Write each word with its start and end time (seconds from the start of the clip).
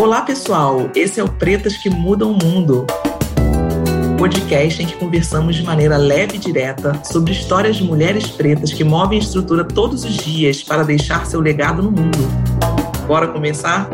Olá, 0.00 0.22
pessoal! 0.22 0.90
Esse 0.94 1.20
é 1.20 1.22
o 1.22 1.28
Pretas 1.28 1.76
que 1.76 1.90
Mudam 1.90 2.32
o 2.32 2.42
Mundo. 2.42 2.86
Podcast 4.16 4.82
em 4.82 4.86
que 4.86 4.96
conversamos 4.96 5.54
de 5.54 5.62
maneira 5.62 5.98
leve 5.98 6.36
e 6.36 6.38
direta 6.38 6.98
sobre 7.04 7.32
histórias 7.32 7.76
de 7.76 7.84
mulheres 7.84 8.26
pretas 8.26 8.72
que 8.72 8.82
movem 8.82 9.18
a 9.18 9.22
estrutura 9.22 9.62
todos 9.62 10.02
os 10.02 10.16
dias 10.16 10.62
para 10.62 10.84
deixar 10.84 11.26
seu 11.26 11.38
legado 11.38 11.82
no 11.82 11.90
mundo. 11.90 12.16
Bora 13.06 13.28
começar? 13.28 13.90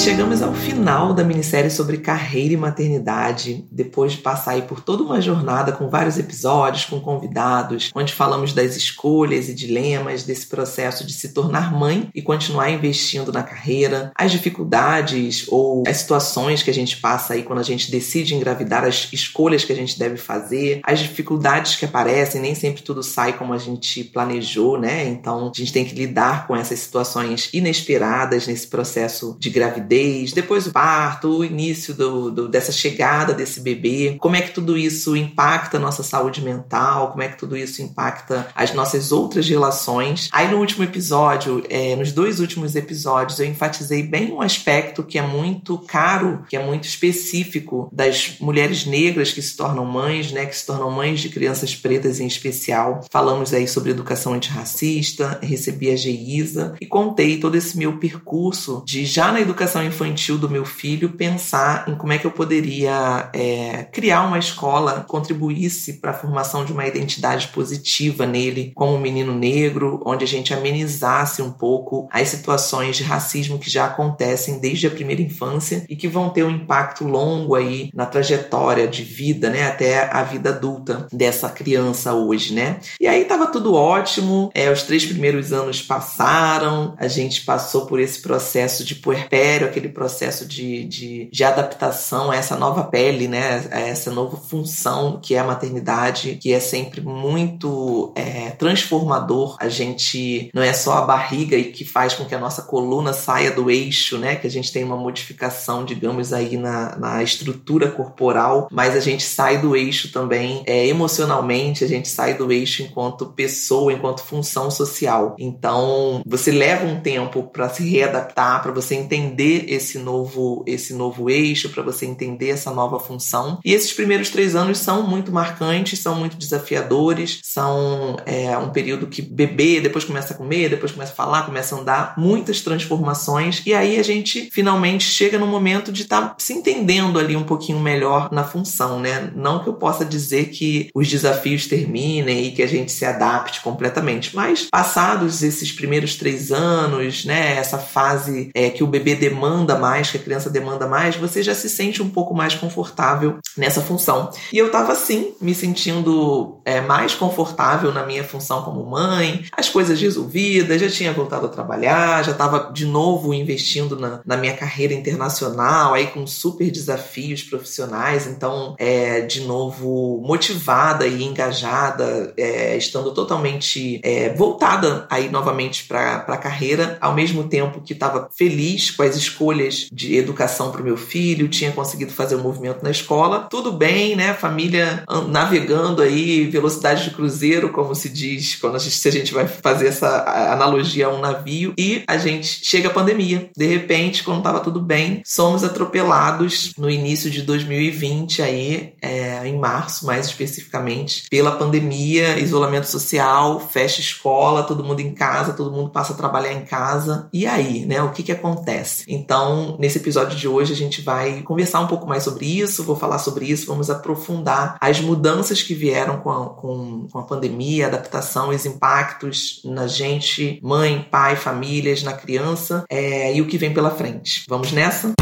Chegamos 0.00 0.40
ao 0.40 0.54
final 0.54 1.12
da 1.12 1.22
minissérie 1.22 1.70
sobre 1.70 1.98
carreira 1.98 2.54
e 2.54 2.56
maternidade, 2.56 3.66
depois 3.70 4.12
de 4.12 4.18
passar 4.18 4.52
aí 4.52 4.62
por 4.62 4.80
toda 4.80 5.02
uma 5.02 5.20
jornada 5.20 5.72
com 5.72 5.90
vários 5.90 6.18
episódios, 6.18 6.86
com 6.86 6.98
convidados, 6.98 7.90
onde 7.94 8.14
falamos 8.14 8.54
das 8.54 8.76
escolhas 8.76 9.50
e 9.50 9.54
dilemas 9.54 10.22
desse 10.22 10.46
processo 10.46 11.06
de 11.06 11.12
se 11.12 11.34
tornar 11.34 11.70
mãe 11.70 12.08
e 12.14 12.22
continuar 12.22 12.70
investindo 12.70 13.30
na 13.30 13.42
carreira, 13.42 14.10
as 14.16 14.32
dificuldades 14.32 15.44
ou 15.48 15.82
as 15.86 15.98
situações 15.98 16.62
que 16.62 16.70
a 16.70 16.74
gente 16.74 16.96
passa 16.96 17.34
aí 17.34 17.42
quando 17.42 17.58
a 17.58 17.64
gente 17.64 17.90
decide 17.90 18.34
engravidar, 18.34 18.84
as 18.84 19.12
escolhas 19.12 19.66
que 19.66 19.72
a 19.72 19.76
gente 19.76 19.98
deve 19.98 20.16
fazer, 20.16 20.80
as 20.82 21.00
dificuldades 21.00 21.76
que 21.76 21.84
aparecem, 21.84 22.40
nem 22.40 22.54
sempre 22.54 22.82
tudo 22.82 23.02
sai 23.02 23.34
como 23.34 23.52
a 23.52 23.58
gente 23.58 24.02
planejou, 24.04 24.80
né? 24.80 25.06
Então 25.08 25.52
a 25.54 25.58
gente 25.58 25.74
tem 25.74 25.84
que 25.84 25.94
lidar 25.94 26.46
com 26.46 26.56
essas 26.56 26.78
situações 26.78 27.50
inesperadas 27.52 28.46
nesse 28.46 28.66
processo 28.66 29.36
de 29.38 29.50
gravidez 29.50 29.89
gravidez, 29.90 30.32
depois 30.32 30.66
o 30.66 30.72
parto, 30.72 31.38
o 31.38 31.44
início 31.44 31.92
do, 31.92 32.30
do, 32.30 32.48
dessa 32.48 32.70
chegada 32.70 33.34
desse 33.34 33.60
bebê, 33.60 34.16
como 34.20 34.36
é 34.36 34.40
que 34.40 34.52
tudo 34.52 34.78
isso 34.78 35.16
impacta 35.16 35.76
a 35.76 35.80
nossa 35.80 36.02
saúde 36.02 36.40
mental, 36.40 37.10
como 37.10 37.22
é 37.22 37.28
que 37.28 37.38
tudo 37.38 37.56
isso 37.56 37.82
impacta 37.82 38.48
as 38.54 38.72
nossas 38.72 39.10
outras 39.10 39.48
relações. 39.48 40.28
Aí 40.32 40.48
no 40.48 40.58
último 40.58 40.84
episódio, 40.84 41.64
é, 41.68 41.96
nos 41.96 42.12
dois 42.12 42.38
últimos 42.38 42.76
episódios, 42.76 43.40
eu 43.40 43.46
enfatizei 43.46 44.02
bem 44.02 44.32
um 44.32 44.40
aspecto 44.40 45.02
que 45.02 45.18
é 45.18 45.22
muito 45.22 45.76
caro, 45.78 46.44
que 46.48 46.56
é 46.56 46.64
muito 46.64 46.84
específico 46.84 47.88
das 47.92 48.36
mulheres 48.40 48.86
negras 48.86 49.32
que 49.32 49.42
se 49.42 49.56
tornam 49.56 49.84
mães, 49.84 50.30
né, 50.30 50.46
que 50.46 50.56
se 50.56 50.66
tornam 50.66 50.90
mães 50.90 51.20
de 51.20 51.28
crianças 51.28 51.74
pretas 51.74 52.20
em 52.20 52.26
especial. 52.26 53.00
Falamos 53.10 53.52
aí 53.52 53.66
sobre 53.66 53.90
educação 53.90 54.34
antirracista, 54.34 55.38
recebi 55.42 55.90
a 55.90 55.96
GEISA 55.96 56.76
e 56.80 56.86
contei 56.86 57.38
todo 57.38 57.56
esse 57.56 57.76
meu 57.76 57.98
percurso 57.98 58.82
de 58.86 59.04
já 59.04 59.32
na 59.32 59.40
educação 59.40 59.79
educação 59.80 59.84
infantil 59.84 60.38
do 60.38 60.48
meu 60.48 60.64
filho 60.64 61.10
pensar 61.10 61.88
em 61.88 61.94
como 61.94 62.12
é 62.12 62.18
que 62.18 62.26
eu 62.26 62.30
poderia 62.30 63.30
é, 63.32 63.84
criar 63.84 64.22
uma 64.22 64.38
escola 64.38 65.00
que 65.00 65.06
contribuísse 65.06 65.94
para 65.94 66.10
a 66.10 66.14
formação 66.14 66.64
de 66.64 66.72
uma 66.72 66.86
identidade 66.86 67.48
positiva 67.48 68.26
nele 68.26 68.72
como 68.74 68.94
um 68.94 69.00
menino 69.00 69.34
negro, 69.34 70.02
onde 70.04 70.24
a 70.24 70.28
gente 70.28 70.52
amenizasse 70.52 71.42
um 71.42 71.50
pouco 71.50 72.08
as 72.12 72.28
situações 72.28 72.96
de 72.96 73.02
racismo 73.02 73.58
que 73.58 73.70
já 73.70 73.86
acontecem 73.86 74.58
desde 74.58 74.86
a 74.86 74.90
primeira 74.90 75.22
infância 75.22 75.84
e 75.88 75.96
que 75.96 76.08
vão 76.08 76.30
ter 76.30 76.44
um 76.44 76.50
impacto 76.50 77.04
longo 77.04 77.54
aí 77.54 77.90
na 77.94 78.06
trajetória 78.06 78.86
de 78.86 79.02
vida, 79.02 79.50
né, 79.50 79.66
até 79.66 80.10
a 80.12 80.22
vida 80.22 80.50
adulta 80.50 81.06
dessa 81.12 81.48
criança 81.48 82.12
hoje, 82.12 82.54
né? 82.54 82.78
E 83.00 83.06
aí 83.06 83.24
tava 83.24 83.46
tudo 83.46 83.74
ótimo, 83.74 84.50
é, 84.54 84.70
os 84.70 84.82
três 84.82 85.04
primeiros 85.04 85.52
anos 85.52 85.82
passaram, 85.82 86.94
a 86.98 87.08
gente 87.08 87.42
passou 87.42 87.86
por 87.86 88.00
esse 88.00 88.20
processo 88.20 88.84
de 88.84 88.94
puerpério, 88.94 89.69
aquele 89.70 89.88
processo 89.88 90.46
de, 90.46 90.84
de, 90.84 91.28
de 91.32 91.44
adaptação 91.44 92.30
a 92.30 92.36
essa 92.36 92.56
nova 92.56 92.84
pele, 92.84 93.26
né? 93.28 93.66
A 93.70 93.80
essa 93.80 94.10
nova 94.10 94.36
função 94.36 95.18
que 95.22 95.34
é 95.34 95.38
a 95.38 95.44
maternidade, 95.44 96.38
que 96.40 96.52
é 96.52 96.60
sempre 96.60 97.00
muito 97.00 98.12
é, 98.14 98.50
transformador. 98.50 99.56
A 99.60 99.68
gente 99.68 100.50
não 100.54 100.62
é 100.62 100.72
só 100.72 100.98
a 100.98 101.02
barriga 101.02 101.56
e 101.56 101.72
que 101.72 101.84
faz 101.84 102.14
com 102.14 102.24
que 102.24 102.34
a 102.34 102.38
nossa 102.38 102.62
coluna 102.62 103.12
saia 103.12 103.50
do 103.50 103.70
eixo, 103.70 104.18
né? 104.18 104.36
Que 104.36 104.46
a 104.46 104.50
gente 104.50 104.72
tem 104.72 104.84
uma 104.84 104.96
modificação, 104.96 105.84
digamos, 105.84 106.32
aí 106.32 106.56
na, 106.56 106.96
na 106.96 107.22
estrutura 107.22 107.90
corporal, 107.90 108.68
mas 108.70 108.96
a 108.96 109.00
gente 109.00 109.22
sai 109.22 109.58
do 109.58 109.76
eixo 109.76 110.12
também 110.12 110.62
é, 110.66 110.86
emocionalmente, 110.86 111.84
a 111.84 111.88
gente 111.88 112.08
sai 112.08 112.34
do 112.34 112.52
eixo 112.52 112.82
enquanto 112.82 113.26
pessoa, 113.26 113.92
enquanto 113.92 114.22
função 114.22 114.70
social. 114.70 115.36
Então, 115.38 116.22
você 116.26 116.50
leva 116.50 116.86
um 116.86 117.00
tempo 117.00 117.44
para 117.44 117.68
se 117.68 117.88
readaptar, 117.88 118.62
para 118.62 118.72
você 118.72 118.94
entender 118.94 119.59
esse 119.68 119.98
novo, 119.98 120.64
esse 120.66 120.94
novo 120.94 121.30
eixo, 121.30 121.68
para 121.70 121.82
você 121.82 122.06
entender 122.06 122.50
essa 122.50 122.70
nova 122.70 122.98
função. 122.98 123.58
E 123.64 123.72
esses 123.72 123.92
primeiros 123.92 124.30
três 124.30 124.54
anos 124.54 124.78
são 124.78 125.06
muito 125.06 125.32
marcantes, 125.32 125.98
são 125.98 126.14
muito 126.14 126.36
desafiadores, 126.36 127.40
são 127.42 128.16
é, 128.26 128.56
um 128.58 128.70
período 128.70 129.06
que 129.06 129.22
bebê 129.22 129.80
depois 129.80 130.04
começa 130.04 130.34
a 130.34 130.36
comer, 130.36 130.70
depois 130.70 130.92
começa 130.92 131.12
a 131.12 131.16
falar, 131.16 131.44
começa 131.44 131.74
a 131.74 131.78
andar, 131.78 132.14
muitas 132.16 132.60
transformações. 132.60 133.62
E 133.66 133.74
aí 133.74 133.98
a 133.98 134.02
gente 134.02 134.48
finalmente 134.52 135.04
chega 135.04 135.38
no 135.38 135.46
momento 135.46 135.92
de 135.92 136.02
estar 136.02 136.20
tá 136.20 136.34
se 136.38 136.52
entendendo 136.52 137.18
ali 137.18 137.36
um 137.36 137.44
pouquinho 137.44 137.80
melhor 137.80 138.30
na 138.32 138.44
função, 138.44 139.00
né? 139.00 139.30
Não 139.34 139.62
que 139.62 139.68
eu 139.68 139.74
possa 139.74 140.04
dizer 140.04 140.50
que 140.50 140.88
os 140.94 141.08
desafios 141.08 141.66
terminem 141.66 142.46
e 142.46 142.52
que 142.52 142.62
a 142.62 142.66
gente 142.66 142.92
se 142.92 143.04
adapte 143.04 143.60
completamente, 143.60 144.34
mas 144.34 144.68
passados 144.70 145.42
esses 145.42 145.72
primeiros 145.72 146.16
três 146.16 146.52
anos, 146.52 147.24
né? 147.24 147.56
Essa 147.56 147.78
fase 147.78 148.50
é, 148.54 148.70
que 148.70 148.84
o 148.84 148.86
bebê 148.86 149.14
demanda 149.14 149.49
demanda 149.50 149.76
mais, 149.76 150.10
que 150.10 150.16
a 150.16 150.20
criança 150.20 150.48
demanda 150.48 150.86
mais, 150.86 151.16
você 151.16 151.42
já 151.42 151.54
se 151.54 151.68
sente 151.68 152.00
um 152.00 152.08
pouco 152.08 152.32
mais 152.32 152.54
confortável 152.54 153.38
nessa 153.56 153.80
função. 153.80 154.30
E 154.52 154.58
eu 154.58 154.66
estava 154.66 154.92
assim, 154.92 155.32
me 155.40 155.54
sentindo 155.54 156.60
é, 156.64 156.80
mais 156.80 157.14
confortável 157.14 157.92
na 157.92 158.06
minha 158.06 158.22
função 158.22 158.62
como 158.62 158.84
mãe, 158.84 159.44
as 159.56 159.68
coisas 159.68 160.00
resolvidas, 160.00 160.80
já 160.80 160.88
tinha 160.88 161.12
voltado 161.12 161.46
a 161.46 161.48
trabalhar, 161.48 162.24
já 162.24 162.32
estava 162.32 162.70
de 162.72 162.86
novo 162.86 163.34
investindo 163.34 163.98
na, 163.98 164.20
na 164.24 164.36
minha 164.36 164.56
carreira 164.56 164.94
internacional, 164.94 165.94
aí 165.94 166.06
com 166.06 166.26
super 166.26 166.70
desafios 166.70 167.42
profissionais, 167.42 168.26
então 168.26 168.76
é, 168.78 169.22
de 169.22 169.40
novo 169.42 170.22
motivada 170.24 171.06
e 171.06 171.24
engajada, 171.24 172.32
é, 172.36 172.76
estando 172.76 173.12
totalmente 173.12 174.00
é, 174.04 174.32
voltada 174.34 175.06
aí 175.10 175.28
novamente 175.28 175.84
para 175.84 176.24
a 176.28 176.36
carreira, 176.36 176.96
ao 177.00 177.14
mesmo 177.14 177.44
tempo 177.44 177.80
que 177.80 177.92
estava 177.92 178.28
feliz 178.36 178.90
com 178.90 179.02
as 179.02 179.16
escolhas 179.16 179.39
escolhas 179.40 179.88
de 179.90 180.16
educação 180.16 180.70
para 180.70 180.82
o 180.82 180.84
meu 180.84 180.98
filho, 180.98 181.48
tinha 181.48 181.72
conseguido 181.72 182.12
fazer 182.12 182.36
um 182.36 182.42
movimento 182.42 182.82
na 182.82 182.90
escola. 182.90 183.46
Tudo 183.50 183.72
bem, 183.72 184.14
né? 184.14 184.34
Família 184.34 185.02
navegando 185.28 186.02
aí, 186.02 186.44
velocidade 186.46 187.04
de 187.04 187.10
cruzeiro, 187.10 187.70
como 187.70 187.94
se 187.94 188.10
diz, 188.10 188.56
quando 188.56 188.76
a 188.76 188.78
gente, 188.78 188.96
se 188.96 189.08
a 189.08 189.12
gente 189.12 189.32
vai 189.32 189.48
fazer 189.48 189.88
essa 189.88 190.52
analogia 190.52 191.06
a 191.06 191.08
um 191.08 191.20
navio. 191.20 191.72
E 191.78 192.04
a 192.06 192.18
gente 192.18 192.60
chega 192.62 192.88
a 192.88 192.92
pandemia. 192.92 193.50
De 193.56 193.66
repente, 193.66 194.22
quando 194.22 194.38
estava 194.38 194.60
tudo 194.60 194.80
bem, 194.80 195.22
somos 195.24 195.64
atropelados 195.64 196.74
no 196.76 196.90
início 196.90 197.30
de 197.30 197.42
2020, 197.42 198.42
aí, 198.42 198.92
é, 199.00 199.46
em 199.46 199.58
março, 199.58 200.04
mais 200.04 200.26
especificamente, 200.26 201.24
pela 201.30 201.52
pandemia, 201.52 202.38
isolamento 202.38 202.86
social, 202.86 203.58
fecha 203.58 204.00
escola, 204.00 204.64
todo 204.64 204.84
mundo 204.84 205.00
em 205.00 205.14
casa, 205.14 205.54
todo 205.54 205.72
mundo 205.72 205.90
passa 205.90 206.12
a 206.12 206.16
trabalhar 206.16 206.52
em 206.52 206.64
casa. 206.64 207.28
E 207.32 207.46
aí, 207.46 207.86
né? 207.86 208.02
O 208.02 208.10
que 208.10 208.22
que 208.22 208.32
acontece? 208.32 209.04
Então, 209.08 209.29
então, 209.30 209.76
nesse 209.78 209.98
episódio 209.98 210.36
de 210.36 210.48
hoje, 210.48 210.72
a 210.72 210.76
gente 210.76 211.02
vai 211.02 211.42
conversar 211.42 211.78
um 211.78 211.86
pouco 211.86 212.04
mais 212.04 212.24
sobre 212.24 212.46
isso, 212.46 212.82
vou 212.82 212.96
falar 212.96 213.20
sobre 213.20 213.44
isso, 213.44 213.64
vamos 213.64 213.88
aprofundar 213.88 214.76
as 214.80 215.00
mudanças 215.00 215.62
que 215.62 215.72
vieram 215.72 216.18
com 216.18 216.30
a, 216.30 216.50
com, 216.50 217.06
com 217.06 217.16
a 217.16 217.22
pandemia, 217.22 217.84
a 217.84 217.88
adaptação, 217.90 218.48
os 218.48 218.66
impactos 218.66 219.62
na 219.64 219.86
gente, 219.86 220.58
mãe, 220.64 221.06
pai, 221.08 221.36
famílias, 221.36 222.02
na 222.02 222.12
criança 222.12 222.84
é, 222.90 223.32
e 223.32 223.40
o 223.40 223.46
que 223.46 223.56
vem 223.56 223.72
pela 223.72 223.92
frente. 223.92 224.42
Vamos 224.48 224.72
nessa? 224.72 225.12